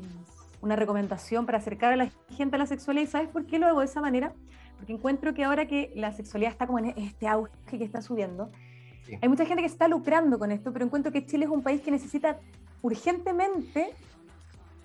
[0.63, 3.05] una recomendación para acercar a la gente a la sexualidad.
[3.07, 4.33] ¿Y sabes por qué lo hago de esa manera?
[4.77, 8.51] Porque encuentro que ahora que la sexualidad está como en este auge que está subiendo,
[9.05, 9.19] Sí.
[9.21, 11.81] hay mucha gente que está lucrando con esto, pero encuentro que Chile es un país
[11.83, 12.39] que necesita
[12.83, 13.91] urgentemente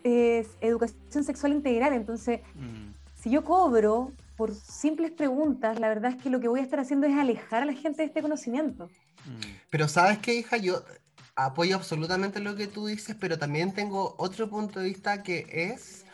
[0.06, 1.94] eh, educación sexual integral.
[1.94, 2.92] Entonces, Mm.
[3.16, 6.80] si yo cobro por simples preguntas, la verdad es que lo que voy a estar
[6.80, 8.88] haciendo es alejar a la gente de este conocimiento.
[9.26, 9.40] Mm.
[9.70, 10.84] Pero sabes qué, hija, yo
[11.36, 16.06] apoyo absolutamente lo que tú dices, pero también tengo otro punto de vista que es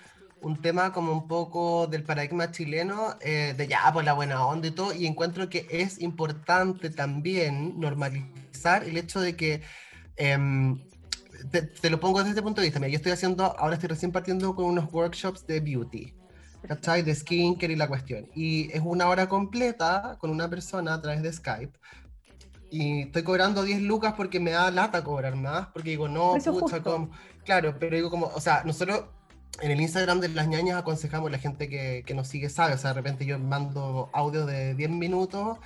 [0.42, 4.68] un tema como un poco del paradigma chileno, eh, de ya, por la buena onda
[4.68, 9.62] y todo, y encuentro que es importante también normalizar el hecho de que,
[10.16, 10.80] em,
[11.52, 13.90] te, te lo pongo desde este punto de vista, mira, yo estoy haciendo, ahora estoy
[13.90, 16.14] recién partiendo con unos workshops de beauty,
[16.68, 17.02] ¿cachai?
[17.02, 21.22] De skincare y la cuestión, y es una hora completa con una persona a través
[21.22, 21.78] de Skype,
[22.72, 26.82] y estoy cobrando 10 lucas porque me da lata cobrar más, porque digo, no, pucha,
[26.82, 27.10] como...
[27.44, 29.06] Claro, pero digo como, o sea, nosotros
[29.62, 32.74] en el Instagram de las ñañas aconsejamos a la gente que, que nos sigue sabe,
[32.74, 35.58] o sea, de repente yo mando audio de 10 minutos.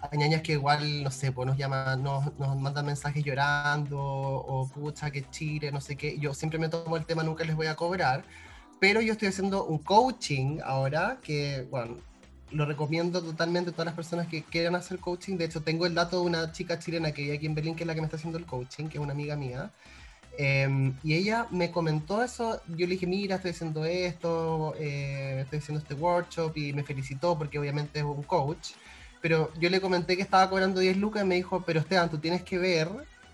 [0.00, 4.68] A ñañas que igual, no sé, pues nos llaman, nos, nos mandan mensajes llorando, o
[4.68, 7.68] pucha, que chile, no sé qué, yo siempre me tomo el tema, nunca les voy
[7.68, 8.24] a cobrar,
[8.82, 11.98] pero yo estoy haciendo un coaching ahora, que, bueno,
[12.50, 15.36] lo recomiendo totalmente a todas las personas que quieran hacer coaching.
[15.36, 17.84] De hecho, tengo el dato de una chica chilena que vive aquí en Berlín, que
[17.84, 19.70] es la que me está haciendo el coaching, que es una amiga mía.
[20.36, 22.60] Em, y ella me comentó eso.
[22.70, 27.38] Yo le dije, mira, estoy haciendo esto, eh, estoy haciendo este workshop y me felicitó
[27.38, 28.70] porque obviamente es un coach.
[29.20, 32.18] Pero yo le comenté que estaba cobrando 10 lucas y me dijo, pero Esteban, tú
[32.18, 32.88] tienes que ver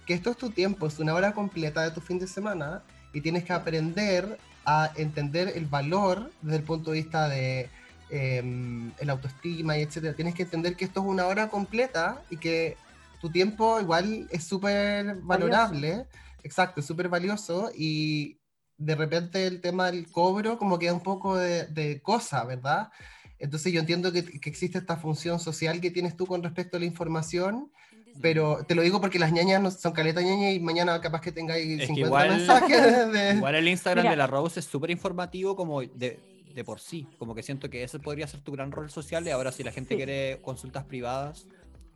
[0.05, 2.83] que esto es tu tiempo, es una hora completa de tu fin de semana
[3.15, 4.39] y tienes que aprender
[4.71, 7.71] a entender el valor desde el punto de vista de
[8.11, 10.15] em, el autoestima y etcétera.
[10.15, 12.77] Tienes que entender que esto es una hora completa y que
[13.19, 16.05] tu tiempo igual es súper valorable.
[16.43, 18.37] Exacto, es súper valioso y
[18.77, 22.91] de repente el tema del cobro como queda un poco de, de cosa, ¿verdad?
[23.39, 26.81] Entonces yo entiendo que, que existe esta función social que tienes tú con respecto a
[26.81, 27.73] la información,
[28.21, 31.33] pero te lo digo porque las ñañas no son caleta ñaña y mañana capaz que
[31.33, 33.33] tengáis Es que 50 igual- mensajes de...
[33.37, 34.11] Igual el Instagram Mira.
[34.13, 36.21] de la Rose es súper informativo como de,
[36.55, 37.07] de por sí.
[37.19, 39.73] Como que siento que ese podría ser tu gran rol social y ahora si la
[39.73, 39.97] gente Sí.
[39.97, 41.47] quiere consultas privadas.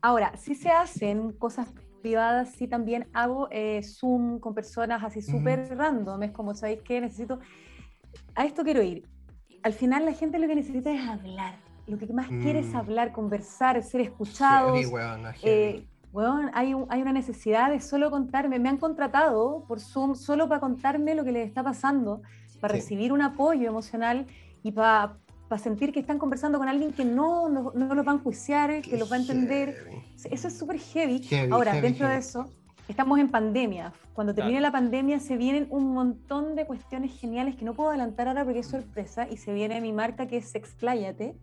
[0.00, 1.68] Ahora, si se hacen cosas
[2.02, 6.22] privadas, sí también hago eh, Zoom con personas así súper random.
[6.24, 7.00] Es como, ¿sabéis qué?
[7.00, 7.38] Necesito...
[8.34, 9.04] A esto quiero ir.
[9.62, 11.54] Al final la gente lo que necesita es hablar.
[11.86, 12.76] Lo que más quiere es Mm.
[12.76, 14.72] hablar, conversar, ser escuchados.
[14.78, 15.50] Heavy, weona, heavy.
[15.78, 18.58] Eh, weón, hay, un- hay una necesidad de solo contarme.
[18.58, 22.22] Me han contratado por Zoom solo para contarme lo que les está pasando,
[22.60, 22.80] para Sí.
[22.80, 24.26] recibir un apoyo emocional
[24.62, 25.16] y para
[25.58, 28.96] sentir que están conversando con alguien que no, no, no los va a enjuiciar, que
[28.96, 29.74] los va a entender.
[29.74, 30.02] Heavy.
[30.30, 31.20] Eso es súper heavy.
[31.22, 32.46] Heavy, Ahora, heavy, dentro de eso,
[32.88, 33.92] estamos en pandemia.
[34.14, 34.68] Cuando termine Claro.
[34.74, 38.60] la pandemia se vienen un montón de cuestiones geniales que no puedo adelantar ahora porque
[38.60, 41.34] es sorpresa y se viene mi marca que es Expláyate.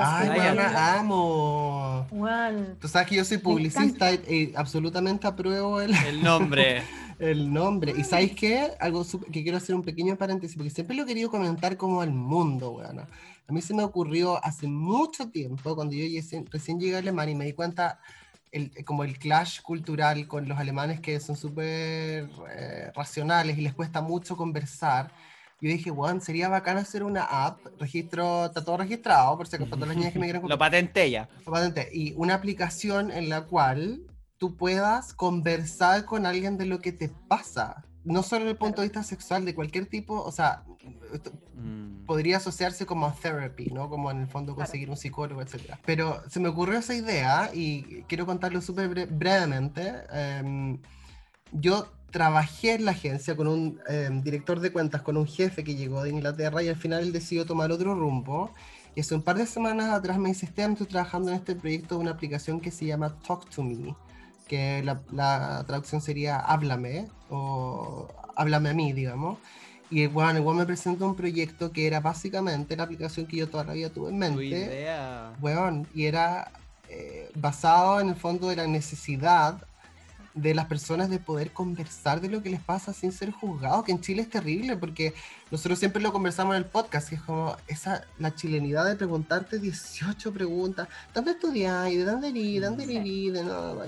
[0.00, 2.06] Ay, weona, amo.
[2.10, 6.82] Juan, Tú sabes que yo soy publicista y, y absolutamente apruebo el, El nombre.
[7.18, 7.94] el nombre.
[7.96, 8.72] ¿Y sabéis qué?
[8.80, 12.10] Algo que quiero hacer un pequeño paréntesis, porque siempre lo he querido comentar como al
[12.10, 13.06] mundo, weona.
[13.48, 17.32] A mí se me ocurrió hace mucho tiempo, cuando yo recién, recién llegué a Alemania
[17.32, 18.00] y me di cuenta
[18.50, 23.74] el, como el clash cultural con los alemanes que son súper eh, racionales y les
[23.74, 25.10] cuesta mucho conversar.
[25.62, 29.70] Yo dije, weón, sería bacán hacer una app, registro, está todo registrado, por si acaso,
[29.70, 31.28] todas las niñas que me quieran Lo patenté ya.
[31.46, 34.02] lo patente, y una aplicación en la cual
[34.38, 37.84] tú puedas conversar con alguien de lo que te pasa.
[38.04, 40.64] No solo desde el punto de vista sexual, de cualquier tipo, o sea,
[41.14, 42.06] esto Mm.
[42.06, 43.88] podría asociarse como a therapy, ¿no?
[43.88, 45.76] Como en el fondo conseguir un psicólogo, etc.
[45.84, 49.92] Pero se me ocurrió esa idea y quiero contarlo súper bre- brevemente.
[50.12, 50.80] Em,
[51.52, 55.74] yo trabajé en la agencia con un em, director de cuentas, con un jefe que
[55.74, 58.52] llegó de Inglaterra y al final él decidió tomar otro rumbo.
[58.94, 61.96] Y hace un par de semanas atrás me dice, Esteban, estoy trabajando en este proyecto
[61.96, 63.96] de una aplicación que se llama Talk to Me,
[64.46, 69.38] que la, la traducción sería Háblame, o Háblame a mí, digamos.
[69.90, 73.64] Y bueno, igual me presentó un proyecto que era básicamente la aplicación que yo toda
[73.64, 74.44] la vida tuve en Tu mente.
[74.46, 75.32] idea.
[75.40, 76.50] Weón, y era
[76.88, 79.66] eh, basado en el fondo de la necesidad
[80.34, 83.92] de las personas de poder conversar de lo que les pasa sin ser juzgados, que
[83.92, 85.14] en Chile es terrible, porque
[85.50, 89.58] nosotros siempre lo conversamos en el podcast, que es como esa, la chilenidad de preguntarte
[89.58, 91.98] 18 preguntas, ¿dónde estudiáis?
[91.98, 92.60] ¿De dónde eres?
[92.60, 93.34] ¿De dónde vivís?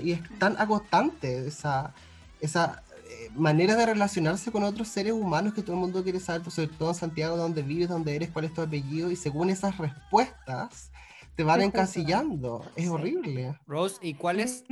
[0.03, 1.93] Y es tan agotante esa,
[2.39, 6.49] esa eh, manera de relacionarse con otros seres humanos que todo el mundo quiere saber,
[6.51, 9.77] sobre todo en Santiago, dónde vives, dónde eres, cuál es tu apellido, y según esas
[9.77, 10.91] respuestas
[11.35, 12.63] te van encasillando.
[12.75, 12.89] Es Sí.
[12.89, 13.55] horrible.
[13.67, 14.63] Rose, ¿y cuál es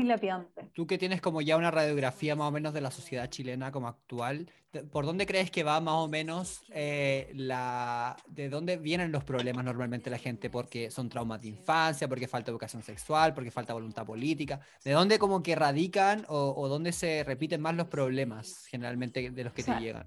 [0.73, 3.87] tú que tienes como ya una radiografía más o menos de la sociedad chilena como
[3.87, 4.49] actual,
[4.91, 8.15] ¿por dónde crees que va más o menos eh, la...
[8.27, 10.49] de dónde vienen los problemas normalmente la gente?
[10.49, 14.61] Porque son traumas de infancia, porque falta educación sexual, porque falta voluntad política.
[14.83, 19.43] ¿De dónde como que radican o, o dónde se repiten más los problemas generalmente de
[19.43, 20.05] los que O sea, te llegan?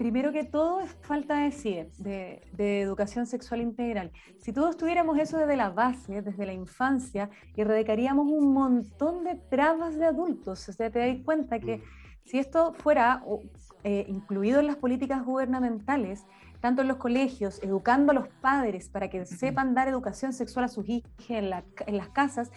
[0.00, 4.10] Primero que todo es falta de CIE, de, de, educación sexual integral.
[4.38, 9.98] Si todos tuviéramos eso desde la base, desde la infancia, erradicaríamos un montón de trabas
[9.98, 10.66] de adultos.
[10.70, 11.82] O sea, te das cuenta que mm.
[12.24, 13.22] si esto fuera
[13.84, 16.24] eh, incluido en las políticas gubernamentales,
[16.60, 20.68] tanto en los colegios, educando a los padres para que sepan dar educación sexual a
[20.68, 21.50] sus hijos en,
[21.86, 22.50] en las casas,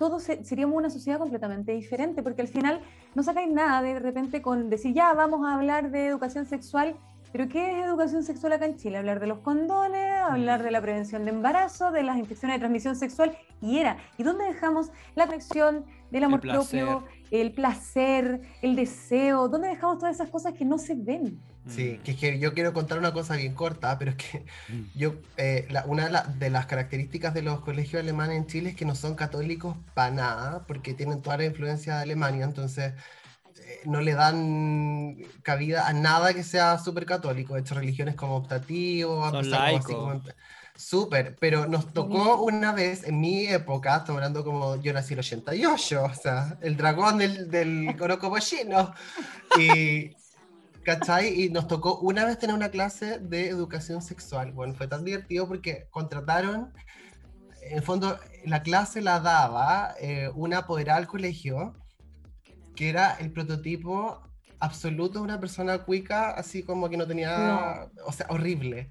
[0.00, 2.80] todos seríamos una sociedad completamente diferente, porque al final
[3.14, 6.96] no sacáis nada de repente con decir, ya, vamos a hablar de educación sexual,
[7.32, 8.96] pero ¿qué es educación sexual acá en Chile?
[8.96, 12.96] Hablar de los condones, hablar de la prevención de embarazo, de las infecciones de transmisión
[12.96, 19.50] sexual, y era, ¿y dónde dejamos la conexión del amor propio, el placer, el deseo?
[19.50, 21.38] ¿Dónde dejamos todas esas cosas que no se ven?
[21.68, 22.02] Sí, mm.
[22.02, 24.98] que es que yo quiero contar una cosa bien corta, pero es que mm.
[24.98, 28.94] yo, eh, una de, las características de los colegios alemanes en Chile es que no
[28.94, 32.94] son católicos para nada, porque tienen toda la influencia de Alemania, entonces
[33.58, 38.36] eh, no le dan cabida a nada que sea súper católico, de hecho religiones como
[38.36, 40.22] optativo, son laicos.
[40.76, 45.18] Súper, pero nos tocó una vez en mi época, estoy hablando como yo nací en
[45.18, 47.94] el 88, o sea, el dragón del, del
[48.40, 48.94] chino.
[49.58, 50.16] Y,
[50.84, 51.42] ¿Cachai?
[51.42, 54.52] Y nos tocó una vez tener una clase de educación sexual.
[54.52, 56.72] Bueno, fue tan divertido porque contrataron,
[57.62, 61.74] en el fondo, la clase la daba eh, una apoderada al colegio,
[62.74, 64.22] que era el prototipo
[64.58, 68.90] absoluto de una persona cuica, así como que no tenía, o sea, horrible.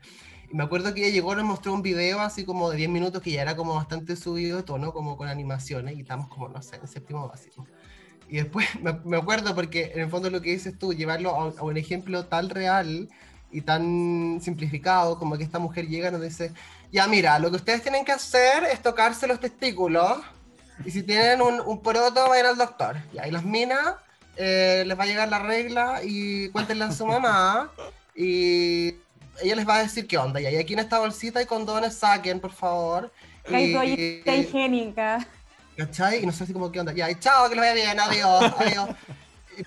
[0.51, 3.21] Y me acuerdo que ella llegó, nos mostró un video así como de 10 minutos
[3.21, 6.61] que ya era como bastante subido de tono, como con animaciones, y estamos como, no
[6.61, 7.67] sé, en séptimo básico.
[8.29, 8.67] Y después
[9.05, 12.49] me, acuerdo porque en el fondo lo que dices tú, llevarlo a, un ejemplo tan
[12.49, 13.09] real
[13.51, 16.51] y tan simplificado como que esta mujer llega y nos dice,
[16.91, 20.19] ya mira, lo que ustedes tienen que hacer es tocarse los testículos
[20.85, 22.97] y si tienen un, un poroto vayan al doctor.
[23.11, 23.95] Y ahí las minas
[24.37, 27.71] eh, les va a llegar la regla y cuéntenle a su mamá
[28.15, 28.95] y
[29.41, 30.39] ella les va a decir qué onda.
[30.39, 33.11] Y ahí aquí en esta bolsita hay condones, saquen por favor.
[33.51, 35.27] Hay toallita higiénica.
[35.79, 36.21] ¿Cachai?
[36.23, 36.91] Y no sé así como qué onda.
[36.91, 38.89] Ya, y chao, que lo vaya bien, adiós, adiós.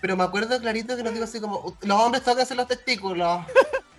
[0.01, 3.47] Pero me acuerdo clarito que nos dijo así como, los hombres tóquense los testículos.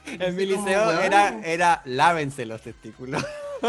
[0.05, 3.25] en mi liceo era, era lávense los testículos.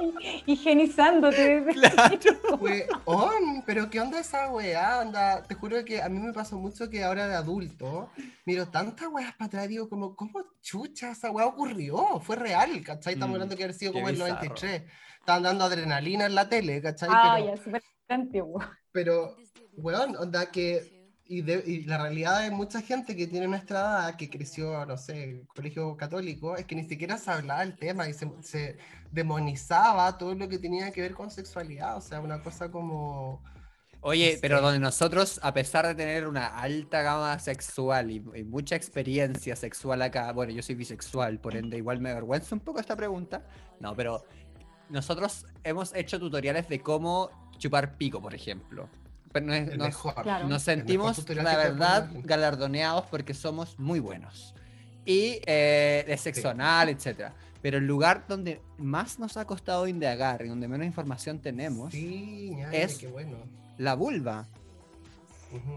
[0.46, 1.64] higienizándote.
[1.70, 2.18] Claro.
[3.66, 5.00] pero ¿qué onda esa weá?
[5.00, 8.10] Onda, te juro que a mí me pasó mucho que ahora de adulto
[8.44, 12.20] miro tantas weas para atrás, digo, como, ¿cómo chucha esa weá ocurrió?
[12.20, 13.14] Fue real, ¿cachai?
[13.14, 14.82] Estamos mm, hablando que haber sido como el 93.
[15.20, 17.08] Estaban dando adrenalina en la tele, ¿cachai?
[17.12, 18.60] Ah, pero, ya, súper antiguo.
[18.92, 19.36] Pero,
[19.76, 20.99] weón, onda que
[21.30, 25.44] y, y, la realidad de mucha gente que tiene nuestra edad, que creció, no sé,
[25.54, 28.78] colegio católico, es que ni siquiera se hablaba del tema y se, se,
[29.12, 33.44] demonizaba todo lo que tenía que ver con sexualidad, o sea, una cosa como...
[34.00, 39.54] Oye, pero donde nosotros, a pesar de tener una alta gama sexual y, mucha experiencia
[39.54, 43.46] sexual acá, bueno, yo soy bisexual, por ende igual me avergüenza un poco esta pregunta,
[43.78, 44.24] no, pero
[44.88, 48.88] nosotros hemos hecho tutoriales de cómo chupar pico, por ejemplo.
[49.32, 49.46] Pero
[50.46, 54.54] nos, sentimos, la verdad, galardoneados porque somos muy buenos.
[55.04, 57.30] Y eh, de sexo anal, etc.
[57.62, 63.06] Pero el lugar donde más nos ha costado indagar y donde menos información tenemos es
[63.78, 64.48] la vulva.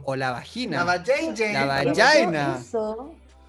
[0.04, 0.78] O la vagina.
[0.78, 1.52] La vagina.
[1.52, 2.60] La vagina.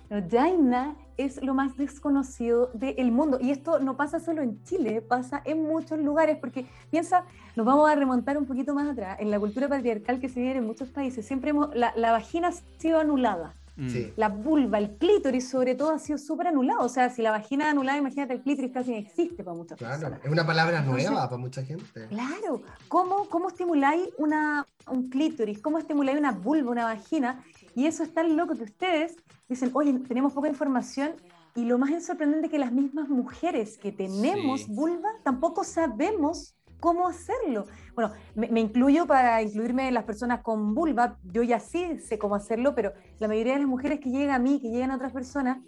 [0.09, 3.39] La vagina es lo más desconocido del mundo.
[3.41, 7.25] Y esto no pasa solo en Chile, pasa en muchos lugares, porque piensa,
[7.57, 10.57] nos vamos a remontar un poquito más atrás, en la cultura patriarcal que se vive
[10.57, 13.55] en muchos países, siempre la, vagina ha sido anulada.
[13.77, 13.91] Mm.
[14.17, 16.83] La vulva, el clítoris sobre todo ha sido súper anulado.
[16.83, 19.79] O sea, si la vagina es anulada, imagínate, el clítoris casi no existe para muchas
[19.79, 20.21] claro, personas.
[20.25, 22.07] Es una palabra nueva para mucha gente.
[22.09, 22.63] Claro.
[22.87, 25.61] ¿Cómo, cómo estimuláis una, un clítoris?
[25.61, 27.43] ¿Cómo estimuláis una vulva, una vagina?
[27.75, 29.17] Y eso es tan loco que ustedes
[29.49, 31.13] dicen, oye, tenemos poca información
[31.57, 37.09] y lo más sorprendente es que las mismas mujeres que tenemos vulva tampoco sabemos cómo
[37.09, 37.65] hacerlo.
[37.95, 42.75] Bueno, me, incluyo para incluirme las personas con vulva, yo ya sí sé cómo hacerlo,
[42.75, 45.59] pero la mayoría de las mujeres que llegan a mí, que llegan a otras personas,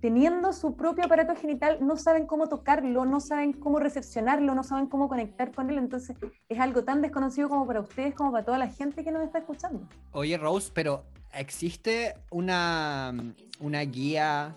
[0.00, 4.86] teniendo su propio aparato genital, no saben cómo tocarlo, no saben cómo recepcionarlo, no saben
[4.86, 5.78] cómo conectar con él.
[5.78, 6.16] Entonces,
[6.48, 9.38] es algo tan desconocido como para ustedes, como para toda la gente que nos está
[9.38, 9.88] escuchando.
[10.12, 13.14] Oye, Rose, pero ¿existe una,
[13.60, 14.56] una guía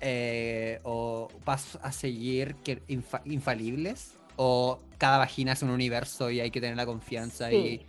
[0.00, 2.82] eh, o pasos a seguir que
[3.24, 4.14] infalibles?
[4.36, 7.86] ¿O cada vagina es un universo y hay que tener la confianza y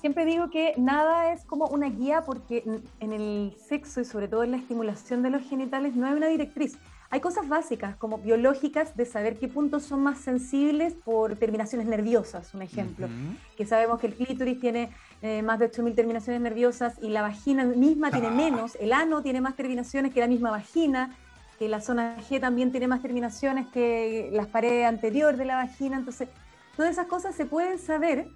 [0.00, 2.64] siempre digo que nada es como una guía porque
[3.00, 6.28] en el sexo y sobre todo en la estimulación de los genitales no hay una
[6.28, 6.78] directriz.
[7.12, 12.54] Hay cosas básicas como biológicas de saber qué puntos son más sensibles por terminaciones nerviosas,
[12.54, 13.06] un ejemplo.
[13.06, 13.36] Ujú.
[13.56, 14.90] Que sabemos que el clítoris tiene
[15.22, 18.30] eh, más de 8.000 terminaciones nerviosas y la vagina misma tiene Ah.
[18.30, 21.16] menos, el ano tiene más terminaciones que la misma vagina,
[21.58, 25.96] que la zona G también tiene más terminaciones que las paredes anteriores de la vagina.
[25.98, 26.28] Entonces,
[26.76, 28.28] todas esas cosas se pueden saber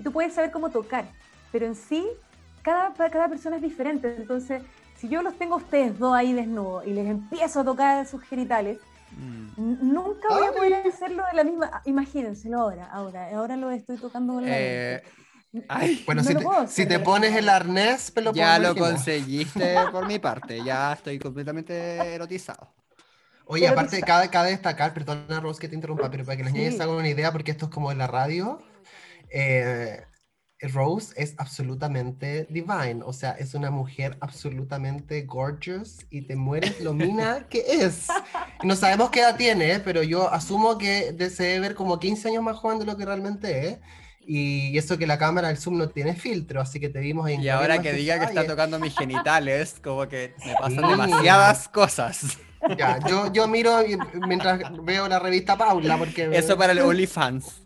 [0.00, 1.04] y tú puedes saber cómo tocar,
[1.52, 2.04] pero en sí,
[2.62, 4.16] cada, cada persona es diferente.
[4.16, 4.62] Entonces,
[5.02, 8.22] si yo los tengo a ustedes dos ahí desnudos y les empiezo a tocar sus
[8.24, 9.48] genitales, Mm.
[9.56, 11.82] nunca voy a poder hacerlo de la misma.
[11.84, 15.02] Imagínenselo ahora, ahora, ahora lo estoy tocando con la Eh,
[15.68, 18.68] ay, Bueno, No si, te, si te de pones el arnés, me lo ya lo
[18.70, 18.76] imaginar.
[18.76, 22.74] conseguiste por mi parte, ya estoy completamente erotizado.
[23.44, 26.74] Oye, aparte, cabe, cabe destacar, perdona Rose que te interrumpa, pero para que las niñas
[26.74, 26.76] Sí.
[26.76, 28.62] se hagan una idea, porque esto es como en la radio,
[29.30, 30.06] eh,
[30.62, 36.94] Rose es absolutamente divine, o sea, es una mujer absolutamente gorgeous y te mueres lo
[36.94, 38.06] mina que es.
[38.62, 42.28] No sabemos qué edad tiene, pero yo asumo que de- se debe ver como 15
[42.28, 43.78] años más joven de lo que realmente es.
[44.24, 47.42] Y eso que la cámara del Zoom no tiene filtro, así que te vimos en
[47.42, 52.38] Y ahora que diga que está tocando mis genitales, como que me pasan demasiadas cosas.
[52.78, 53.78] Ya, yo, yo miro
[54.28, 56.30] mientras veo la revista Paula, porque...
[56.32, 57.62] Eso para el OnlyFans.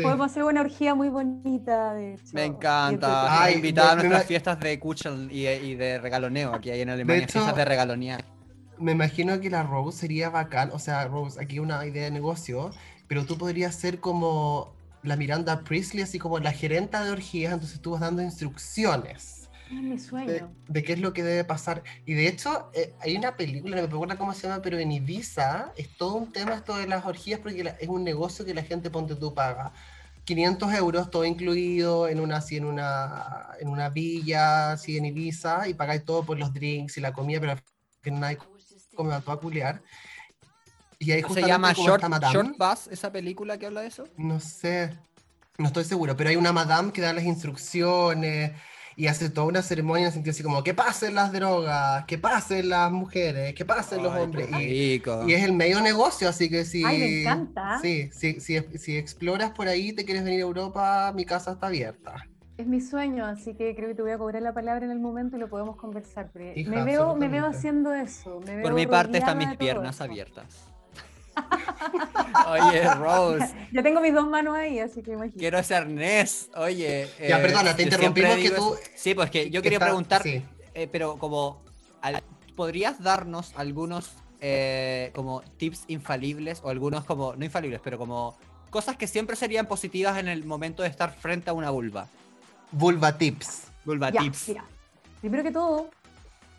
[0.00, 0.04] Sí.
[0.04, 2.22] Podemos hacer una orgía muy bonita, de hecho.
[2.32, 3.42] me encanta.
[3.42, 6.54] Ay, invitada a me- me nuestras ma- fiestas de Kuchel y, y de regaloneo.
[6.54, 8.24] Aquí hay en Alemania hecho- fiestas de regalonear.
[8.78, 12.70] Me imagino que la Rose sería bacán, o sea, Rose, aquí una idea de negocio,
[13.08, 17.80] pero tú podrías ser como la Miranda Priestley, así como la gerenta de orgías, entonces
[17.80, 19.39] tú vas dando instrucciones
[19.70, 20.52] Es mi de, sueño.
[20.68, 21.82] de qué es lo que debe pasar.
[22.04, 24.90] Y de hecho, eh, hay una película, no me acuerdo cómo se llama, pero en
[24.90, 28.52] Ibiza es todo un tema esto de las orgías, porque la- es un negocio que
[28.54, 29.72] la gente, ponte tú, paga.
[30.24, 35.66] 500 euros, todo incluido en una, así, en una, en una villa, así en Ibiza,
[35.68, 37.56] y pagáis todo por los drinks y la comida, pero
[38.02, 38.38] que nadie
[38.94, 39.82] come a culear.
[40.98, 42.02] Y ahí Se llama Short,
[42.32, 44.04] Short Bus, esa película que habla de eso.
[44.18, 44.94] no sé,
[45.58, 48.52] no estoy seguro, pero hay una madame que da las instrucciones
[49.00, 52.18] y hace toda una ceremonia en el sentido así como que pasen las drogas, que
[52.18, 54.48] pasen las mujeres, que pasen los Ay, qué hombres.
[54.50, 55.24] Y, rico.
[55.26, 57.78] y es el medio negocio, así que si, Ay, me encanta.
[57.80, 61.68] sí, sí, si, si exploras por ahí, te quieres venir a Europa, mi casa está
[61.68, 62.26] abierta.
[62.58, 65.00] Es mi sueño, así que creo que te voy a cobrar la palabra en el
[65.00, 66.30] momento y lo podemos conversar.
[66.54, 68.40] Hija, me, veo, me veo haciendo eso.
[68.40, 70.04] me Por veo mi parte están mis piernas eso.
[70.04, 70.70] abiertas.
[72.48, 75.38] Oye, Rose, Ya tengo mis dos manos ahí, así que imagínate.
[75.38, 76.50] quiero ese arnés.
[76.56, 77.08] Oye.
[77.18, 78.76] Ya, eh, perdona, te yo interrumpimos que tú-.
[78.96, 80.42] Sí, pues que yo que quería está- preguntar, sí.
[80.74, 81.62] eh, pero como.
[82.02, 82.22] al-
[82.56, 87.34] ¿Podrías darnos algunos eh, como tips infalibles o algunos como.
[87.36, 88.36] No infalibles, pero como.
[88.70, 92.06] Cosas que siempre serían positivas en el momento de estar frente a una vulva.
[92.70, 93.64] Vulva tips.
[93.84, 94.48] Vulva Ya, tips.
[94.48, 94.64] mira,
[95.20, 95.90] primero que todo,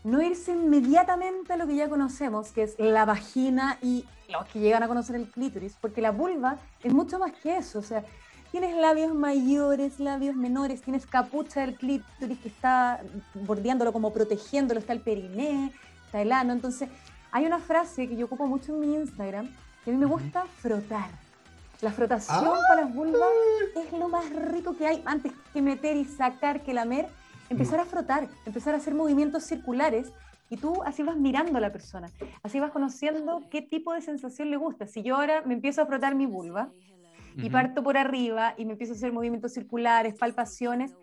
[0.04, 4.60] no irse inmediatamente a lo que ya conocemos, que es la vagina y los que
[4.60, 8.04] llegan a conocer el clítoris, porque la vulva es mucho más que eso, o sea,
[8.52, 13.02] tienes labios mayores, labios menores, tienes capucha del clítoris que está
[13.34, 15.72] bordeándolo, como protegiéndolo, está el periné,
[16.06, 16.90] está el ano, entonces
[17.32, 19.50] hay una frase que yo ocupo mucho en mi Instagram,
[19.84, 21.10] que a mí me gusta frotar.
[21.82, 22.60] La frotación Ah.
[22.68, 23.30] para las vulvas
[23.76, 27.08] es lo más rico que hay antes que meter y sacar, que lamer.
[27.50, 30.12] Empezar a frotar, empezar a hacer movimientos circulares
[30.52, 32.10] y tú así vas mirando a la persona,
[32.44, 34.86] así vas conociendo qué tipo de sensación le gusta.
[34.86, 36.70] Si yo ahora me empiezo a frotar mi vulva
[37.38, 40.94] y parto por arriba y me empiezo a hacer movimientos circulares, palpaciones,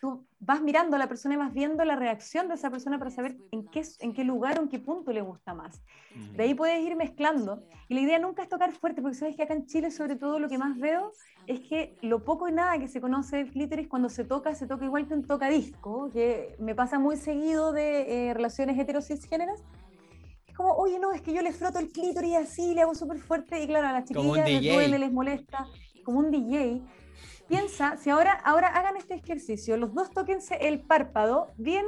[0.00, 3.10] tú vas mirando a la persona y vas viendo la reacción de esa persona para
[3.10, 5.82] saber en qué, en qué lugar o en qué punto le gusta más.
[6.34, 7.62] De ahí puedes ir mezclando.
[7.88, 10.38] Y la idea nunca es tocar fuerte, porque sabes que acá en Chile, sobre todo,
[10.38, 11.12] lo que más veo
[11.46, 14.66] es que lo poco y nada que se conoce del clítoris, cuando se toca, se
[14.66, 19.62] toca igual que un tocadisco, que me pasa muy seguido de eh, relaciones heterocisgéneras.
[20.46, 23.18] Es como, oye, no, es que yo le froto el clítoris así, le hago súper
[23.18, 25.66] fuerte, y claro, a las chiquillas les duele, les molesta,
[26.04, 26.82] como un DJ.
[27.48, 31.84] Piensa, si ahora, ahora hagan este ejercicio, los dos tóquense el párpado, bien,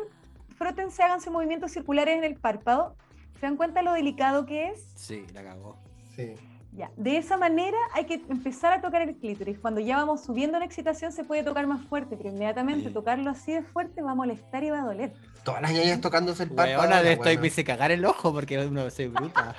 [0.57, 2.95] frótense, háganse movimientos circulares en el párpado,
[3.41, 4.87] ¿se dan cuenta lo delicado que es?
[4.95, 5.77] Sí, la cagó.
[6.15, 6.35] Sí.
[6.73, 9.59] Ya, de esa manera hay que empezar a tocar el clítoris.
[9.59, 12.95] Cuando ya vamos subiendo en excitación se puede tocar más fuerte, pero inmediatamente Sí.
[12.95, 15.13] tocarlo así de fuerte va a molestar y va a doler.
[15.45, 16.81] Todas las ñañas tocándose el párpado.
[16.83, 19.57] Weona, de la esto me hice cagar el ojo porque uno soy bruta.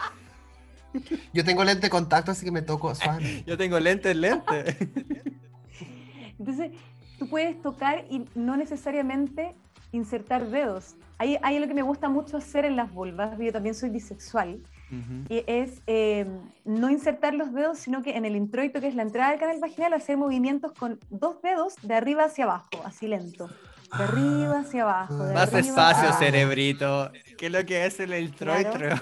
[1.34, 3.44] Yo tengo lente de contacto, así que me toco suave.
[3.46, 4.78] Yo tengo lentes, lentes.
[6.40, 6.72] Entonces,
[7.20, 9.56] tú puedes tocar y no necesariamente
[9.92, 10.96] insertar dedos.
[11.18, 14.62] Ahí hay lo que me gusta mucho hacer en las vulvas, yo también soy bisexual,
[15.30, 16.26] y es eh,
[16.66, 19.60] no insertar los dedos, sino que en el introito, que es la entrada del canal
[19.60, 23.48] vaginal, hacer movimientos con dos dedos de arriba hacia abajo, así lento.
[23.98, 25.26] De arriba hacia abajo.
[25.26, 27.12] de Más arriba espacio, cerebrito.
[27.38, 28.96] ¿Qué es lo que es el introitro?
[28.96, 29.00] eh,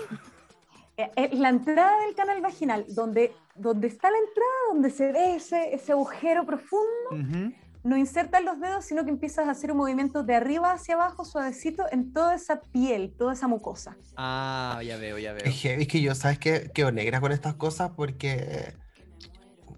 [1.31, 5.91] la entrada del canal vaginal, donde, donde está la entrada, donde se ve ese, ese
[5.91, 10.73] agujero profundo, no insertas los dedos, sino que empiezas a hacer un movimiento de arriba
[10.73, 13.95] hacia abajo, suavecito, en toda esa piel, toda esa mucosa.
[14.17, 15.45] Ah, ya veo, ya veo.
[15.45, 16.71] Es heavy, es que yo, ¿sabes qué?
[16.73, 18.73] Quedo negra con estas cosas porque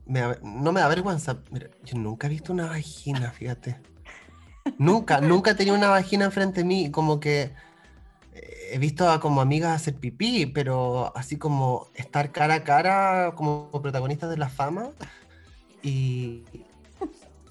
[0.05, 1.43] me no me da vergüenza.
[1.51, 3.79] Mira, yo nunca he visto una vagina, fíjate.
[4.77, 6.91] Nunca, nunca he tenido una vagina enfrente de mí.
[6.91, 7.53] Como que eh,
[8.71, 13.69] he visto a como amigas hacer pipí, pero así como estar cara a cara como
[13.81, 14.89] protagonistas de la fama.
[15.81, 16.43] Y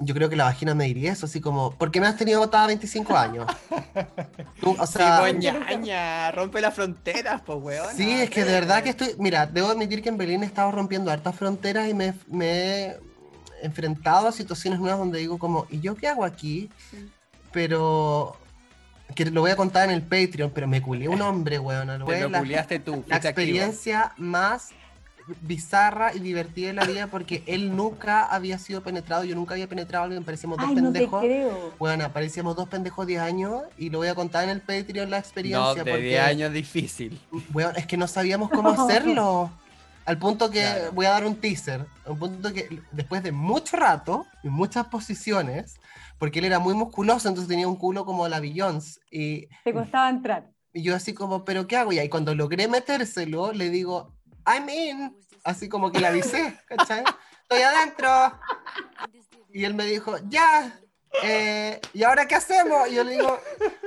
[0.01, 2.41] yo creo que la vagina me diría eso, así como, ¿por qué me has tenido
[2.41, 3.47] botada a 25 años?
[4.61, 7.97] Tú, o sea, Cigüeñaña, rompe las fronteras, pues, weón.
[7.97, 9.14] Sí, es que de verdad que estoy.
[9.19, 12.97] Mira, debo admitir que en Berlín he estado rompiendo hartas fronteras y me, me he
[13.62, 16.71] enfrentado a situaciones nuevas donde digo, como, ¿y yo qué hago aquí?
[17.53, 18.37] Pero.
[19.15, 21.89] Que lo voy a contar en el Patreon, pero me culié un hombre, weón.
[22.05, 23.31] Fue lo culiaste tú, la activo.
[23.31, 24.71] experiencia más
[25.43, 29.67] bizarra y divertida de la vida porque él nunca había sido penetrado, yo nunca había
[29.69, 31.21] penetrado a alguien, parecíamos dos Ay, no te pendejos.
[31.21, 31.75] creo.
[31.79, 35.11] Bueno, parecíamos dos pendejos de 10 años y lo voy a contar en el Patreon
[35.11, 35.85] la No, experiencia.
[35.85, 36.07] de porque...
[36.09, 37.21] 10 años difícil.
[37.53, 39.51] Weón, es que no sabíamos cómo hacerlo.
[40.07, 40.93] Al punto que Claro.
[40.93, 41.85] voy a dar un teaser.
[42.07, 45.79] Un punto que después de mucho rato y muchas posiciones,
[46.19, 49.01] porque él era muy musculoso, entonces tenía un culo como la Beyoncé.
[49.11, 50.51] Y, Te costaba entrar.
[50.73, 51.93] y yo así como, ¿pero qué hago?
[51.93, 54.14] Y ahí cuando logré metérselo, le digo,
[54.47, 55.16] I'm in.
[55.45, 57.05] Así como que le avisé, ¿cachai?
[57.43, 58.09] Estoy adentro.
[59.53, 60.79] Y él me dijo, ya.
[61.23, 62.89] eh, ¿Y ahora qué hacemos?
[62.89, 63.39] Y yo le digo,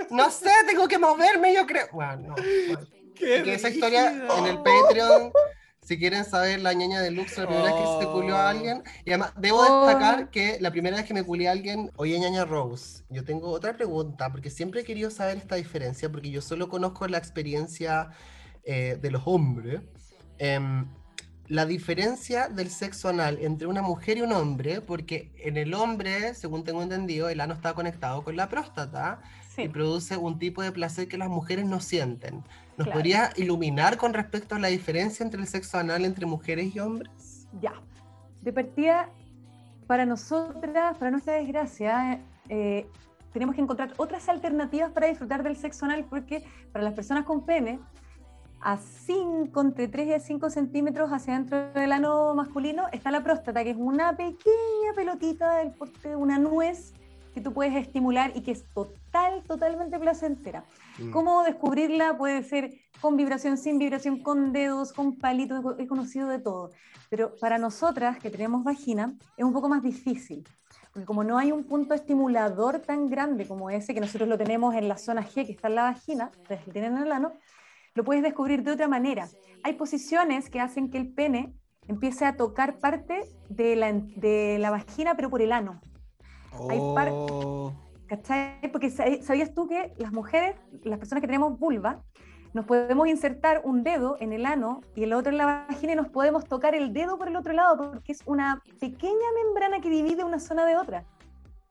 [0.10, 1.88] no sé, tengo que moverme, yo creo.
[1.92, 2.36] Bueno, no.
[2.36, 2.88] bueno.
[3.16, 5.32] Qué que esa historia en el Patreon,
[5.84, 8.84] si quieren saber la ñaña de Lux, la primera vez que se culió a alguien.
[9.04, 9.86] Y además, debo Oh.
[9.88, 13.50] destacar que la primera vez que me culié a alguien, oye, ñaña Rose, yo tengo
[13.50, 18.10] otra pregunta, porque siempre he querido saber esta diferencia, porque yo solo conozco la experiencia
[18.64, 19.82] eh, de los hombres.
[20.38, 20.86] Em,
[21.48, 26.34] la diferencia del sexo anal entre una mujer y un hombre, porque en el hombre,
[26.36, 29.20] según tengo entendido, el ano está conectado con la próstata
[29.58, 29.68] y Sí.
[29.68, 32.44] produce un tipo de placer que las mujeres no sienten.
[32.78, 32.92] ¿Nos Claro.
[32.94, 37.48] podría iluminar con respecto a la diferencia entre el sexo anal entre mujeres y hombres?
[37.60, 37.74] Ya.
[38.42, 39.10] De partida,
[39.88, 42.88] para nosotras, para nuestra desgracia, eh,
[43.34, 47.46] tenemos que encontrar otras alternativas para disfrutar del sexo anal, porque para las personas con
[47.46, 47.80] pene,
[48.62, 53.64] a 5, entre 3 y 5 centímetros hacia adentro del ano masculino, está la próstata,
[53.64, 56.94] que es una pequeña pelotita del porte de una nuez
[57.34, 60.66] que tú puedes estimular y que es total, totalmente placentera.
[61.00, 61.12] Mm.
[61.12, 62.18] ¿Cómo descubrirla?
[62.18, 66.72] Puede ser con vibración, sin vibración, con dedos, con palitos, he conocido de todo.
[67.10, 70.48] Pero para nosotras que tenemos vagina es un poco más difícil,
[70.94, 74.76] porque como no hay un punto estimulador tan grande como ese, que nosotros lo tenemos
[74.76, 77.34] en la zona G, que está en la vagina, ustedes lo tienen en el ano,
[77.94, 79.28] lo puedes descubrir de otra manera.
[79.64, 81.54] Hay posiciones que hacen que el pene
[81.88, 85.82] empiece a tocar parte de la, de la vagina, pero por el ano.
[86.70, 87.74] Hay par- Oh.
[88.08, 88.60] ¿Cachai?
[88.72, 92.02] Porque sa- sabías tú que las mujeres, las personas que tenemos vulva,
[92.54, 95.96] nos podemos insertar un dedo en el ano y el otro en la vagina y
[95.96, 99.90] nos podemos tocar el dedo por el otro lado porque es una pequeña membrana que
[99.90, 101.06] divide una zona de otra.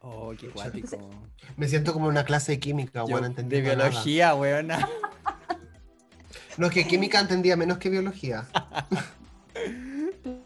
[0.01, 0.97] Oh, qué cuático.
[1.59, 4.89] Me siento como en una clase de química, Yo- bueno, de biología, weona.
[6.57, 8.47] No, es que química entendía menos que biología.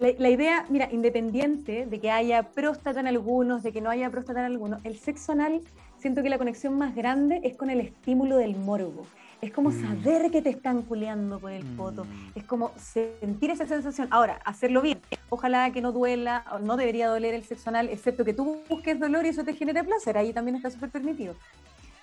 [0.04, 4.10] La, la idea, mira, independiente de que haya próstata en algunos, de que no haya
[4.10, 5.62] próstata en algunos, el sexo anal,
[5.96, 9.06] siento que la conexión más grande es con el estímulo del morbo.
[9.40, 9.80] Es como Mm.
[9.80, 12.04] saber que te están culeando por el poto.
[12.04, 12.08] Mm.
[12.34, 14.08] Es como sentir esa sensación.
[14.10, 15.00] Ahora, hacerlo bien.
[15.30, 19.24] Ojalá que no duela, no debería doler el sexo anal, excepto que tú busques dolor
[19.24, 20.18] y eso te genere placer.
[20.18, 21.34] Ahí también está súper permitido.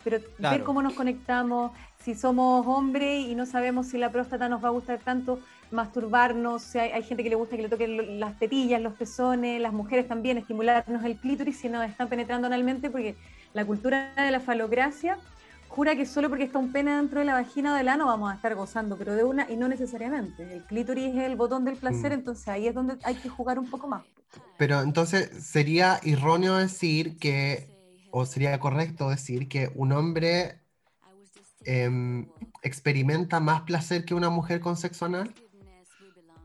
[0.03, 1.71] Pero ver cómo nos conectamos,
[2.03, 5.39] si somos hombres y no sabemos si la próstata nos va a gustar tanto,
[5.71, 9.61] masturbarnos, si hay, hay gente que le gusta que le toquen las tetillas, los pezones,
[9.61, 13.15] las mujeres también, estimularnos el clítoris si nos están penetrando analmente, porque
[13.53, 15.17] la cultura de la falocracia
[15.71, 18.31] jura que solo porque está un pene dentro de la vagina o del ano vamos
[18.31, 20.43] a estar gozando, pero de una y no necesariamente.
[20.53, 22.15] El clítoris es el botón del placer, Mm.
[22.15, 24.03] entonces ahí es donde hay que jugar un poco más.
[24.57, 27.69] Pero entonces sería erróneo decir que,
[28.11, 30.59] o sería correcto decir que un hombre
[31.63, 32.27] em,
[32.63, 35.33] experimenta más placer que una mujer con sexo anal.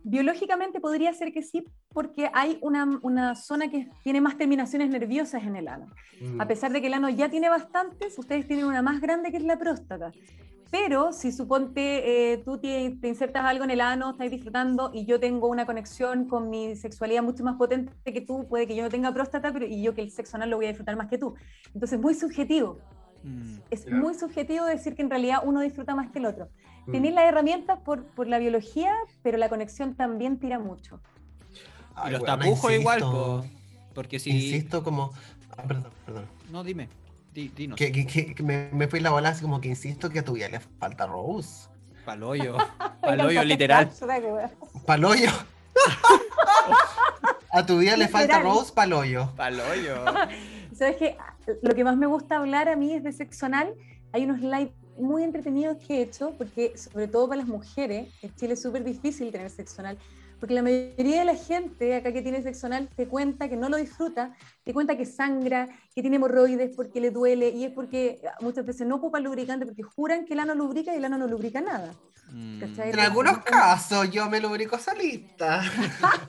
[0.09, 5.43] Biológicamente podría ser que sí, porque hay una, una zona que tiene más terminaciones nerviosas
[5.43, 5.87] en el ano.
[6.21, 6.41] Mm.
[6.41, 9.39] A pesar de que el ano ya tiene bastantes, ustedes tienen una más grande que
[9.39, 10.13] es la próstata.
[10.71, 15.07] Pero si suponte eh, tú te, te insertas algo en el ano, estás disfrutando y
[15.07, 18.85] yo tengo una conexión con mi sexualidad mucho más potente que tú, puede que yo
[18.85, 21.09] no tenga próstata pero, y yo que el sexo anal lo voy a disfrutar más
[21.09, 21.35] que tú.
[21.75, 22.79] Entonces es muy subjetivo.
[23.27, 23.59] Mm.
[23.71, 26.49] Es muy subjetivo decir que en realidad uno disfruta más que el otro.
[26.87, 26.93] Mm.
[26.93, 31.01] Tenéis las herramientas por, por la biología, pero la conexión también tira mucho.
[31.97, 33.43] Ay, los tapujos igual, insisto.
[33.43, 33.45] po,
[33.95, 34.31] porque si...
[34.31, 35.11] Insisto como...
[35.57, 36.27] ah, perdón, perdón.
[36.53, 36.89] No, dime.
[37.35, 37.77] Di, dinos.
[37.77, 40.25] Que, que- que- que me, me fui la bola así como que insisto que a
[40.25, 41.69] tu vida le falta Rose.
[42.05, 42.57] Paloyo.
[43.01, 43.91] Paloyo, literal.
[44.87, 45.31] Paloyo.
[47.53, 48.41] a tu vida le falta.
[48.41, 49.33] Rose, paloyo.
[49.37, 50.05] Paloyo.
[50.75, 51.17] ¿Sabes qué?
[51.63, 53.47] Lo que más me gusta hablar a mí es de sexo.
[54.13, 58.35] Hay unos live muy entretenidos que he hecho, porque sobre todo para las mujeres, en
[58.35, 59.83] Chile es súper difícil tener sexo
[60.39, 63.69] porque la mayoría de la gente acá que tiene sexo anal te cuenta que no
[63.69, 64.35] lo disfruta,
[64.65, 68.87] te cuenta que sangra, que tiene hemorroides porque le duele, y es porque muchas veces
[68.87, 71.93] no ocupa lubricante porque juran que el ano lubrica y el ano no lubrica nada.
[72.33, 72.61] Mm.
[72.61, 72.91] ¿Cachai?
[72.91, 75.63] En algunos casos yo me lubrico solita.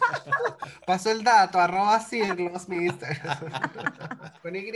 [0.86, 3.38] Paso el dato, arroba Cirlos, mi Instagram.
[4.42, 4.72] Con Y.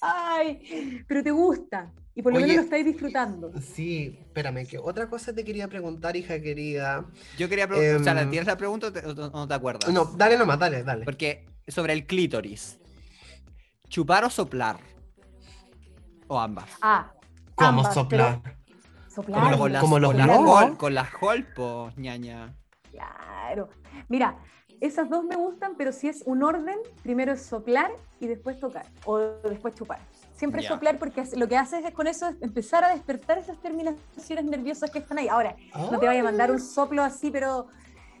[0.00, 2.46] Ay, pero te gusta, y por lo Oye.
[2.46, 3.52] menos lo estáis disfrutando.
[3.60, 7.06] Sí, espérame, que otra cosa te quería preguntar, hija querida.
[7.38, 9.92] Yo quería preguntar, o sea, Em, ¿tienes la pregunta o te- o no te acuerdas?
[9.92, 11.04] No, dale nomás, dale, dale.
[11.04, 12.78] Porque sobre el clítoris.
[13.88, 14.78] ¿Chupar o soplar?
[16.28, 16.68] O ambas.
[16.80, 17.12] Ah,
[17.54, 18.40] ¿Cómo ambas, soplar?
[18.42, 18.54] Como,
[19.14, 19.58] Soplar.
[19.58, 20.62] con las, como los con las lobos.
[20.62, 22.54] hol- con las holpo, ñaña.
[22.90, 23.68] Claro.
[24.08, 24.38] Mira,
[24.80, 27.90] esas dos me gustan, pero si es un orden, primero es soplar
[28.20, 30.00] y después tocar, o después chupar.
[30.42, 34.44] Siempre soplar porque lo que haces es con eso es empezar a despertar esas terminaciones
[34.44, 35.28] nerviosas que están ahí.
[35.28, 37.68] Ahora, no te vaya a mandar un soplo así, pero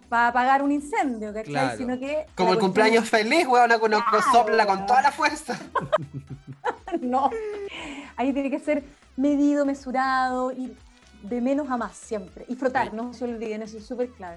[0.08, 1.50] para apagar un incendio, ¿cachai?
[1.52, 1.76] Claro.
[1.76, 4.24] Sino que Como el cumpleaños feliz, weón, con uno Claro.
[4.30, 5.58] sopla con toda la fuerza.
[7.00, 7.28] No.
[8.16, 8.84] Ahí tiene que ser
[9.16, 10.72] medido, mesurado y
[11.24, 12.44] de menos a más siempre.
[12.48, 12.96] Y frotar, Sí.
[12.96, 14.36] no se olviden, eso es súper clave.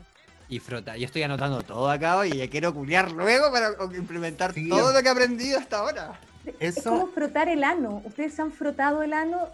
[0.49, 0.97] Y frota.
[0.97, 4.69] Yo estoy anotando todo acá y ya quiero culiar luego para implementar Sí.
[4.69, 6.19] todo lo que he aprendido hasta ahora.
[6.59, 8.01] Es Eso, como frotar el ano.
[8.05, 9.49] ¿Ustedes se han frotado el ano?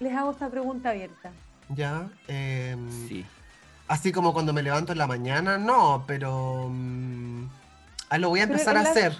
[0.00, 1.30] Les hago esta pregunta abierta.
[1.68, 2.08] ya.
[2.28, 3.24] em, Sí.
[3.88, 6.68] Así como cuando me levanto en la mañana, no, pero.
[6.70, 7.44] mm,
[8.08, 9.16] ah, lo voy a empezar a la- hacer.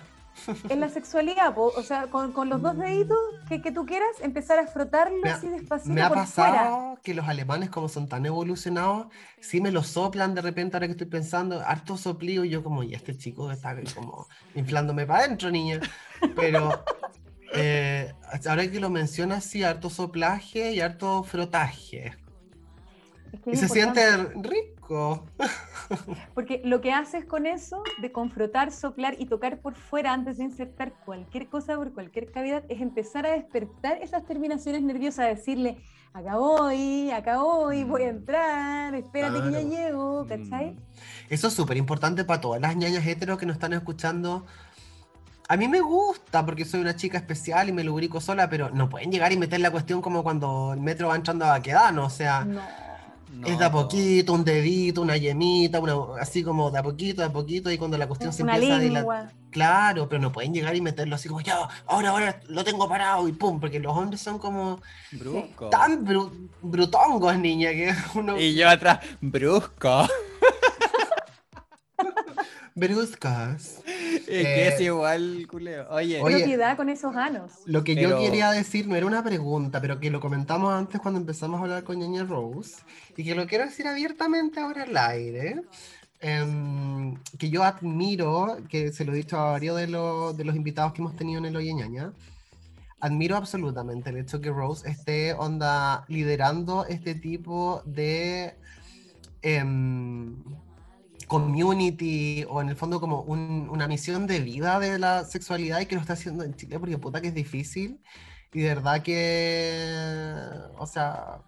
[0.69, 3.19] En la sexualidad, po, o sea, con, con los dos deditos
[3.49, 6.53] que, que tú quieras, empezar a frotarlo Me ha- así despacito Me ha por fuera.
[6.53, 9.07] pasado que los alemanes, como son tan evolucionados,
[9.41, 12.83] sí me lo soplan de repente, ahora que estoy pensando, harto soplío, y yo como,
[12.83, 15.81] y este chico está como inflándome para adentro, niña.
[16.35, 16.85] Pero
[17.55, 18.13] eh,
[18.49, 22.17] ahora que lo mencionas, sí, harto soplaje y harto frotaje.
[23.33, 24.01] Es que Y se siente
[24.43, 25.25] rico.
[26.35, 30.45] Porque lo que haces con eso, de confrotar, soplar y tocar por fuera antes de
[30.45, 35.79] insertar cualquier cosa por cualquier cavidad, es empezar a despertar esas terminaciones nerviosas, decirle,
[36.13, 39.69] acá voy, acá voy, voy a entrar, espérate que ya Claro.
[39.69, 40.73] llego, ¿cachai?
[40.73, 40.79] Mm.
[41.31, 44.45] Eso es súper importante para todas las ñañas heteros que nos están escuchando.
[45.49, 48.89] A mí me gusta porque soy una chica especial y me lubrico sola, pero no
[48.89, 52.05] pueden llegar y meter la cuestión como cuando el metro va entrando a Baquedano.
[52.05, 52.61] O sea, No.
[53.33, 53.83] No, es de a po.
[53.83, 57.79] poquito, un dedito, una yemita, una, así como de a poquito, de a poquito, y
[57.79, 59.33] cuando la cuestión se Una empieza a dilatar.
[59.51, 61.57] Claro, pero no pueden llegar y meterlo así como, ya,
[61.87, 64.81] ahora, ahora lo tengo parado y pum, porque los hombres son como
[65.13, 65.71] Brusco.
[65.71, 68.39] tan bru- brutongos, niña, que uno.
[68.39, 70.07] Y yo atrás, brusco.
[72.75, 73.81] Bruscas.
[74.29, 75.87] Es que es Eh, igual, culeo.
[75.91, 76.59] Oye, Oye.
[76.77, 77.53] Con esos anos.
[77.67, 81.21] Lo que yo quería decir no era una pregunta, pero que lo comentamos antes cuando
[81.21, 82.77] empezamos a hablar con Ñaña Rose,
[83.17, 85.63] y que lo quiero decir abiertamente ahora al aire,
[86.21, 90.55] em, que yo admiro, que se lo he dicho a varios de, los- de los
[90.57, 92.13] invitados que hemos tenido en el Oye Ñaña,
[93.01, 98.55] admiro absolutamente el hecho que Rose esté onda liderando este tipo de
[99.43, 100.37] em,
[101.27, 105.87] community o en el fondo como un- una misión de vida de la sexualidad y
[105.87, 108.01] que lo está haciendo en Chile porque puta que es difícil
[108.53, 109.87] y de verdad que,
[110.79, 111.39] o sea,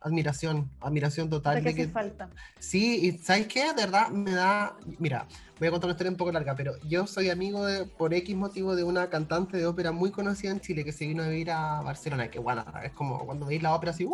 [0.00, 2.30] admiración, admiración total que de que falta.
[2.58, 3.66] Sí, y ¿sabes qué?
[3.74, 4.76] De verdad me da.
[4.98, 5.26] Mira,
[5.58, 8.34] voy a contar una historia un poco larga, pero yo soy amigo de, por X
[8.36, 11.50] motivo de una cantante de ópera muy conocida en Chile que se vino a vivir
[11.50, 14.12] a Barcelona, que bueno, es como cuando veis la ópera así, ¡uh!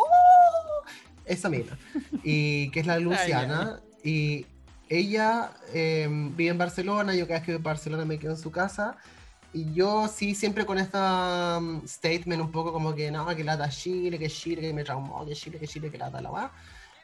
[1.25, 1.79] Esa misma.
[2.25, 3.81] Y que es la Luciana.
[4.05, 4.47] Y
[4.93, 8.38] ella eh, vive en Barcelona, yo cada vez que voy a Barcelona me quedo en
[8.38, 8.97] su casa.
[9.55, 13.68] Y yo sí, siempre con esta um, statement un poco como que no, que lata
[13.70, 16.53] Chile, que Chile, que me traumó, que Chile, que Chile, que lata la va.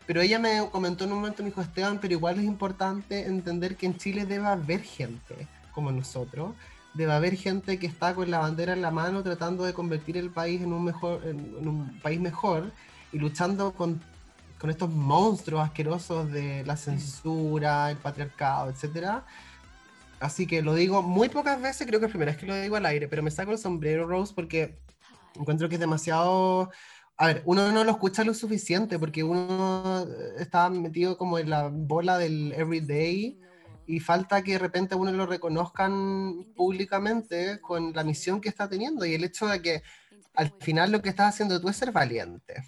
[0.07, 3.77] Pero ella me comentó en un momento, me dijo, Esteban, pero igual es importante entender
[3.77, 6.55] que en Chile debe haber gente como nosotros,
[6.93, 10.31] debe haber gente que está con la bandera en la mano tratando de convertir el
[10.31, 12.71] país en un, mejor, en, en un país mejor
[13.13, 14.01] y luchando con,
[14.59, 19.25] con estos monstruos asquerosos de la censura, el patriarcado, etcétera
[20.21, 22.61] Así que lo digo muy pocas veces, creo que es la primera vez que lo
[22.61, 24.79] digo al aire, pero me saco el sombrero, Rose, porque
[25.35, 26.71] encuentro que es demasiado...
[27.17, 30.07] A ver, uno no lo escucha lo suficiente porque uno
[30.39, 33.41] está metido como en la bola del everyday
[33.89, 39.05] y falta que de repente uno lo reconozcan públicamente con la misión que está teniendo
[39.05, 39.83] y el hecho de que
[40.35, 42.63] al final lo que estás haciendo tú es ser valiente.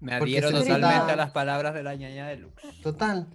[0.00, 2.62] Me adhiero totalmente a las palabras de la ñaña de Lux.
[2.82, 3.26] Total.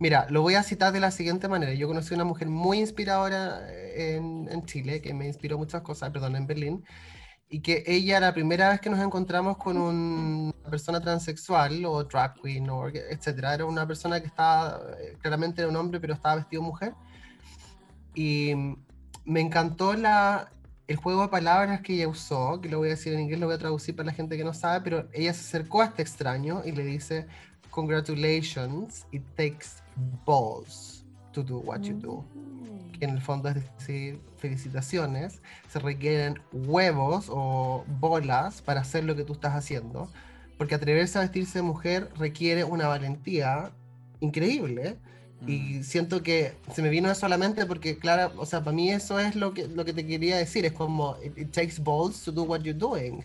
[0.00, 1.72] Mira, lo voy a citar de la siguiente manera.
[1.74, 3.62] Yo conocí una mujer muy inspiradora
[3.94, 6.84] en, en Chile, que me inspiró muchas cosas, perdón, en Berlín,
[7.48, 12.34] y que ella la primera vez que nos encontramos con una persona transexual o drag
[12.34, 16.36] queen o etcétera, era una persona que estaba, eh, claramente era un hombre, pero estaba
[16.36, 16.94] vestido mujer.
[18.14, 18.52] Y
[19.24, 20.50] me encantó la,
[20.88, 23.46] el juego de palabras que ella usó, que lo voy a decir en inglés, lo
[23.46, 26.00] voy a traducir para la gente que no sabe, pero ella se acercó a este
[26.00, 27.26] extraño y le dice,
[27.70, 29.82] congratulations, it takes
[30.26, 32.24] balls to do what you do.
[32.98, 39.14] Que en el fondo es decir, felicitaciones, se requieren huevos o bolas para hacer lo
[39.14, 40.10] que tú estás haciendo,
[40.56, 43.72] porque atreverse a vestirse de mujer requiere una valentía
[44.20, 44.96] increíble.
[45.46, 48.74] Y siento que se me vino eso a la mente porque, claro, o sea, para
[48.74, 50.64] mí eso es lo que, lo que te quería decir.
[50.64, 53.24] Es como, it, takes balls to do what you're doing.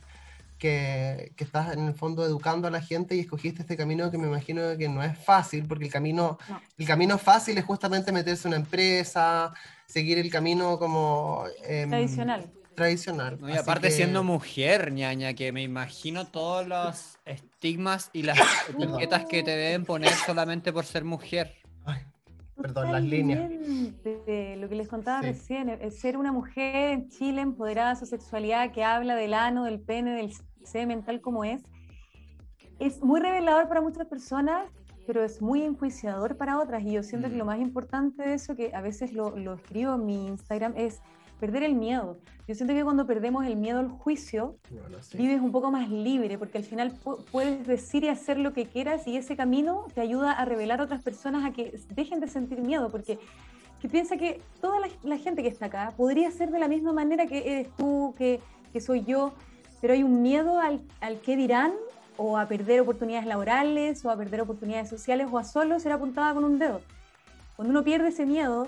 [0.59, 4.17] Que, que, estás en el fondo educando a la gente y escogiste este camino que
[4.17, 6.37] me imagino que no es fácil, porque el camino,
[6.77, 9.53] el camino fácil es justamente meterse en una empresa,
[9.85, 11.43] seguir el camino como...
[11.65, 12.49] Eh, tradicional.
[12.75, 13.37] Tradicional.
[13.47, 18.39] y aparte siendo mujer, ñaña, que me imagino todos los estigmas y las
[18.69, 21.62] etiquetas que te deben poner solamente por ser mujer.
[22.63, 23.51] Perdón, las líneas.
[23.51, 28.71] Lo que les contaba recién, es ser una mujer en Chile empoderada de su sexualidad
[28.71, 30.31] que habla del ano, del pene, del
[30.63, 31.61] semen, tal como es,
[32.79, 34.65] es muy revelador para muchas personas,
[35.05, 36.83] pero es muy enjuiciador para otras.
[36.83, 37.47] Y yo siento que lo mm.
[37.47, 41.01] más importante de eso, que a veces lo, lo escribo en mi Instagram, es
[41.39, 42.17] perder el miedo.
[42.47, 44.57] Yo siento que cuando perdemos el miedo al juicio,
[45.13, 46.93] vives un poco más libre, porque al final
[47.31, 50.83] puedes decir y hacer lo que quieras y ese camino te ayuda a revelar a
[50.83, 53.17] otras personas a que dejen de sentir miedo, porque
[53.81, 57.27] que piensa que toda la, gente que está acá podría ser de la misma manera
[57.27, 58.39] que eres tú, que,
[58.71, 59.33] que soy yo,
[59.81, 61.73] pero hay un miedo al, al qué dirán
[62.17, 66.33] o a perder oportunidades laborales o a perder oportunidades sociales o a solo ser apuntada
[66.33, 66.81] con un dedo.
[67.55, 68.67] Cuando uno pierde ese miedo,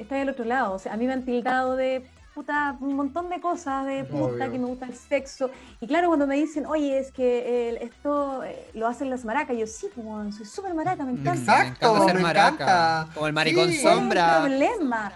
[0.00, 0.74] está del otro lado.
[0.74, 4.50] O sea, a mí me han tildado de puta, un montón de cosas, de puta,
[4.50, 5.50] que me gusta el sexo.
[5.80, 9.66] Y claro, cuando me dicen, oye, es que esto eh, lo hacen las maracas, yo
[9.66, 11.62] sí, como soy súper maraca, me encanta.
[11.62, 13.08] Exacto, me encanta.
[13.14, 14.38] Como el maricón sombra.
[14.40, 15.12] ¿Cuál es el problema?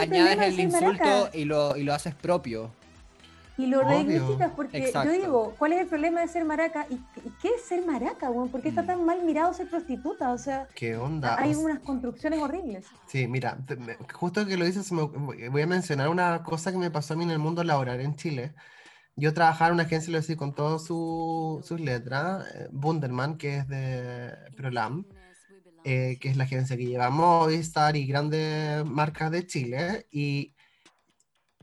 [0.00, 2.70] añades el insulto y lo, y lo haces propio
[3.58, 6.86] y lo reivindica porque yo digo, ¿cuál es el problema de ser maraca?
[6.88, 6.96] ¿Y,
[7.42, 8.86] qué es ser maraca, ¿Por qué está mm.
[8.86, 10.32] tan mal mirado ser prostituta?
[10.32, 11.36] O sea, ¿qué onda?
[11.36, 12.86] Hay unas construcciones horribles.
[13.08, 13.58] Sí, mira,
[14.14, 17.32] justo que lo dices, voy a mencionar una cosa que me pasó a mí en
[17.32, 18.54] el mundo laboral en Chile.
[19.16, 23.66] Yo trabajaba en una agencia, lo decía con todas sus letras, eh, Bunderman, que es
[23.66, 25.04] de Prolam,
[25.82, 30.06] eh, que es la agencia que lleva Movistar y grandes marcas de Chile.
[30.12, 30.54] Y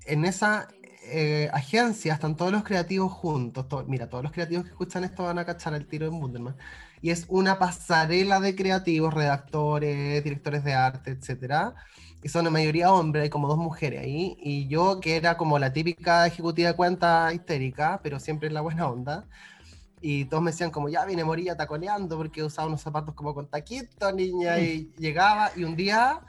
[0.05, 0.67] en esa
[1.07, 3.65] eh, agencias están todos los creativos juntos.
[3.87, 6.55] mira, todos los creativos que escuchan esto van a cachar el tiro en Bunderman.
[7.01, 11.75] Y es una pasarela de creativos, redactores, directores de arte, etcétera.
[12.23, 14.35] Y son la mayoría hombres, hay como dos mujeres ahí.
[14.39, 18.61] Y yo, que era como la típica ejecutiva de cuenta histérica, pero siempre en la
[18.61, 19.25] buena onda.
[20.01, 23.47] Y todos me decían como, ya viene Morilla taconeando porque usaba unos zapatos como con
[23.47, 24.59] taquito, niña.
[24.59, 26.21] Y llegaba y un día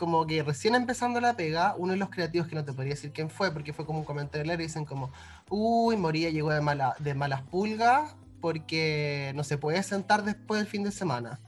[0.00, 3.12] como que recién empezando la pega, uno de los creativos que no te podría decir
[3.12, 5.10] quién fue, porque fue como un comentario, le dicen como,
[5.50, 10.66] uy, Moría llegó de, mala, de malas pulgas porque no se puede sentar después del
[10.66, 11.38] fin de semana.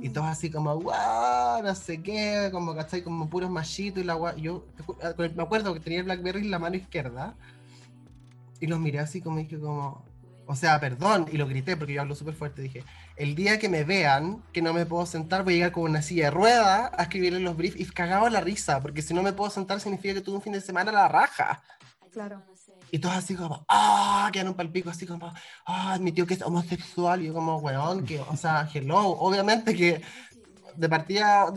[0.00, 3.02] Y todos así como, guau, no sé qué, como, ¿cachai?
[3.02, 4.34] Como puros machitos y la guau.
[4.38, 4.64] Yo
[5.36, 7.34] me acuerdo que tenía el Blackberry en la mano izquierda
[8.60, 10.02] y los miré así como dije como,
[10.46, 12.82] o sea, perdón, y lo grité porque yo hablo súper fuerte, dije,
[13.16, 16.02] el día que me vean que no me puedo sentar, voy a llegar con una
[16.02, 19.32] silla de rueda a escribirle los briefs y cagado la risa, porque si no me
[19.32, 21.62] puedo sentar significa que tuve un fin de semana a la raja.
[22.12, 22.42] Claro.
[22.90, 25.32] Y todos así como, ah, quedan un palpico así como,
[25.66, 29.74] ah, mi tío que es homosexual, y yo como, weón, que, o sea, hello, obviamente
[29.74, 30.00] que
[30.76, 31.50] de partida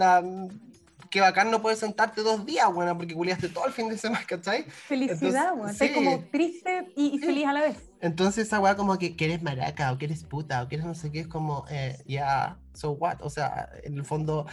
[1.09, 4.25] qué bacán no puedes sentarte dos días, bueno, porque culiaste todo el fin de semana,
[4.27, 4.63] ¿cachai?
[4.63, 7.77] Felicidad, bueno, estás como triste y, feliz a la vez.
[8.01, 10.95] Entonces esa weá como que, eres maraca o que eres puta o que eres no
[10.95, 14.45] sé qué, es como, eh, ya, so what, o sea, en el fondo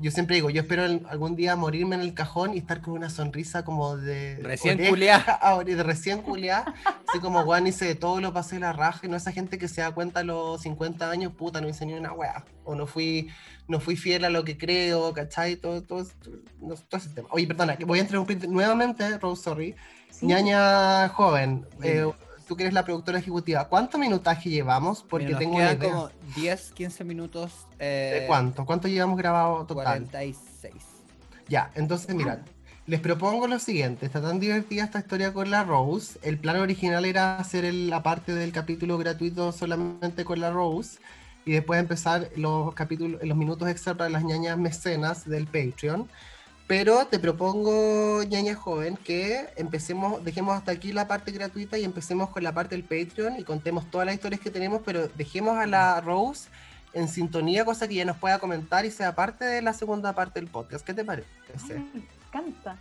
[0.00, 2.94] Yo siempre digo, yo espero el- algún día morirme en el cajón y estar con
[2.94, 4.38] una sonrisa como de...
[4.42, 5.16] Recién oreja culiá.
[5.40, 6.64] a ore- de recién culiá.
[7.08, 9.06] Así como, weón, hice de todo, lo pasé la raja.
[9.06, 11.86] Y no esa gente que se da cuenta a los 50 años, puta, no hice
[11.86, 12.44] ni una weá.
[12.64, 13.28] O no fui,
[13.68, 15.54] no fui fiel a lo que creo, ¿cachai?
[15.56, 16.04] Todo, todo,
[16.60, 17.28] no, todo ese tema.
[17.30, 19.76] Oye, perdona, que voy a interrumpir nuevamente, Rose, sorry.
[20.10, 20.26] Sí.
[20.26, 22.14] Ñaña joven, eh, Dime.
[22.46, 25.02] Tú que eres la productora ejecutiva, ¿cuánto minutaje llevamos?
[25.02, 25.78] Porque Mira, tengo una idea.
[25.78, 27.52] como 10, 15 minutos.
[27.78, 28.64] eh, ¿De cuánto?
[28.64, 29.84] ¿Cuánto llevamos grabado total?
[30.08, 30.72] 46.
[31.48, 32.38] Ya, entonces mirad,
[32.86, 37.04] les propongo lo siguiente, está tan divertida esta historia con la Rose, el plan original
[37.04, 40.98] era hacer el- la parte del capítulo gratuito solamente con la Rose
[41.46, 46.08] y después empezar los capítulos, los minutos extra para las ñañas mecenas del Patreon.
[46.66, 52.30] Pero te propongo, ñaña joven, que empecemos, dejemos hasta aquí la parte gratuita y empecemos
[52.30, 55.66] con la parte del Patreon y contemos todas las historias que tenemos, pero dejemos a
[55.66, 56.48] la Rose
[56.94, 60.40] en sintonía, cosa que ya nos pueda comentar y sea parte de la segunda parte
[60.40, 60.86] del podcast.
[60.86, 61.28] ¿Qué te parece?
[61.68, 62.02] Ay, me
[62.40, 62.78] encanta.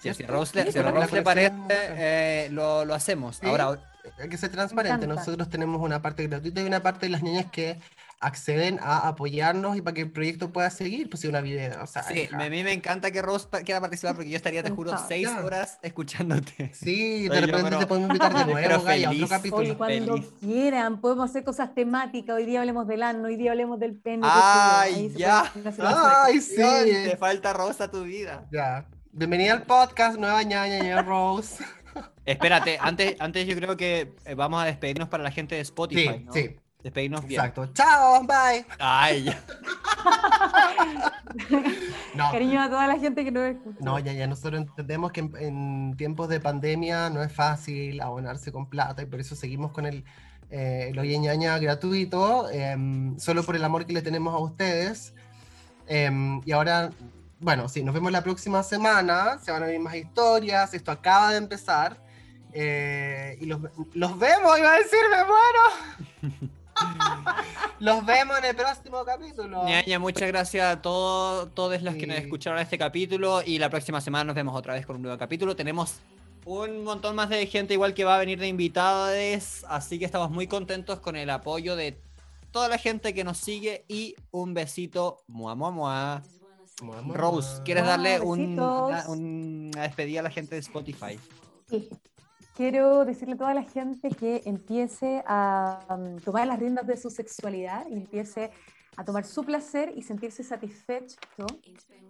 [0.00, 0.26] Si a.
[0.26, 3.36] Rose le, si a la Rose le colección parece, eh, lo, lo hacemos.
[3.36, 3.46] Sí.
[3.46, 3.80] Ahora,
[4.18, 5.06] Hay que ser transparente.
[5.06, 7.80] Nosotros tenemos una parte gratuita y una parte de las niñas que
[8.20, 11.86] acceden a apoyarnos y para que el proyecto pueda seguir, pues si una video, o
[11.86, 12.36] sea, sí, hija.
[12.42, 14.92] a mí me encanta que Rose quiera participar porque yo estaría, te juro.
[15.08, 15.44] 6 Ya.
[15.44, 16.70] horas escuchándote.
[16.74, 19.62] Sí, de Oye, yo, repente pero- te podemos invitar de nuevo, Gaya, a otro capítulo.
[19.62, 20.32] Oye, cuando feliz.
[20.40, 22.36] quieran, podemos hacer cosas temáticas.
[22.36, 24.22] Hoy día hablemos del ano, hoy día hablemos del pene.
[24.24, 25.52] Ay, ya.
[26.24, 26.56] Ay, sí.
[26.56, 28.46] Te falta Rose a tu vida.
[28.52, 28.86] Ya.
[29.12, 31.62] Bienvenida al podcast, nueva ñaña, ñaña Rose.
[32.24, 36.08] Espérate, antes, antes yo creo que eh, vamos a despedirnos para la gente de Spotify.
[36.18, 36.32] Sí, ¿no?
[36.32, 37.40] sí, Despedirnos bien.
[37.40, 37.66] exacto.
[37.74, 38.64] Chao, bye.
[38.78, 39.42] Ay, ya.
[42.14, 43.78] No, Cariño a toda la gente que nos escucha.
[43.80, 48.52] No, ya, ya nosotros entendemos que en, en tiempos de pandemia no es fácil abonarse
[48.52, 50.04] con plata y por eso seguimos con el,
[50.50, 55.12] eh, el Oye Ñaña gratuito, em, solo por el amor que le tenemos a ustedes.
[55.88, 56.90] Em, y ahora,
[57.40, 61.32] bueno, sí, nos vemos la próxima semana, se van a venir más historias, esto acaba
[61.32, 62.00] de empezar.
[62.52, 63.58] eh, y los,
[63.94, 66.52] los vemos, iba a decir, me muero.
[67.80, 69.64] los vemos en el próximo capítulo.
[69.64, 74.00] Ñaña, muchas gracias a todos, todas las que nos escucharon este capítulo y la próxima
[74.00, 75.54] semana nos vemos otra vez con un nuevo capítulo.
[75.56, 75.96] Tenemos
[76.44, 80.30] un montón más de gente igual que va a venir de invitados, así que estamos
[80.30, 81.98] muy contentos con el apoyo de
[82.50, 86.22] toda la gente que nos sigue y un besito, mua, mua, mua.
[87.12, 87.62] Rose.
[87.64, 91.18] ¿quieres darle un- una, una despedida a la gente de Spotify?
[91.70, 91.88] Sí.
[92.54, 97.10] Quiero decirle a toda la gente que empiece a um, tomar las riendas de su
[97.10, 98.52] sexualidad y empiece
[98.96, 101.16] a tomar su placer y sentirse satisfecho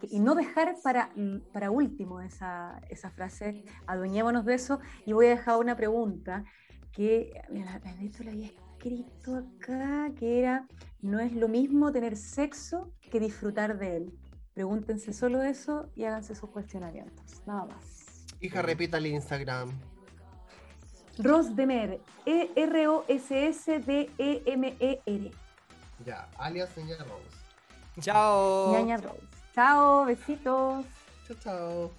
[0.03, 1.09] y no dejar para,
[1.51, 4.81] para último esa, esa frase, adueñémonos de eso.
[5.07, 6.45] Y voy a dejar una pregunta
[6.93, 10.67] que, mira, hecho la había escrito acá, que era,
[11.01, 14.19] no es lo mismo tener sexo que disfrutar de él.
[14.53, 18.27] Pregúntense solo eso y háganse sus cuestionamientos, nada más.
[18.41, 19.94] Hija, repita el Instagram.
[21.19, 25.31] Rosdemer, E E-R-O-S-S-D-E-M-E-R.
[26.05, 27.23] Ya, alias Ñaña Rose.
[28.01, 28.73] Chao.
[28.73, 29.21] Ñaña Rose.
[29.55, 30.85] Chao, besitos.
[31.27, 31.91] Chao, chao.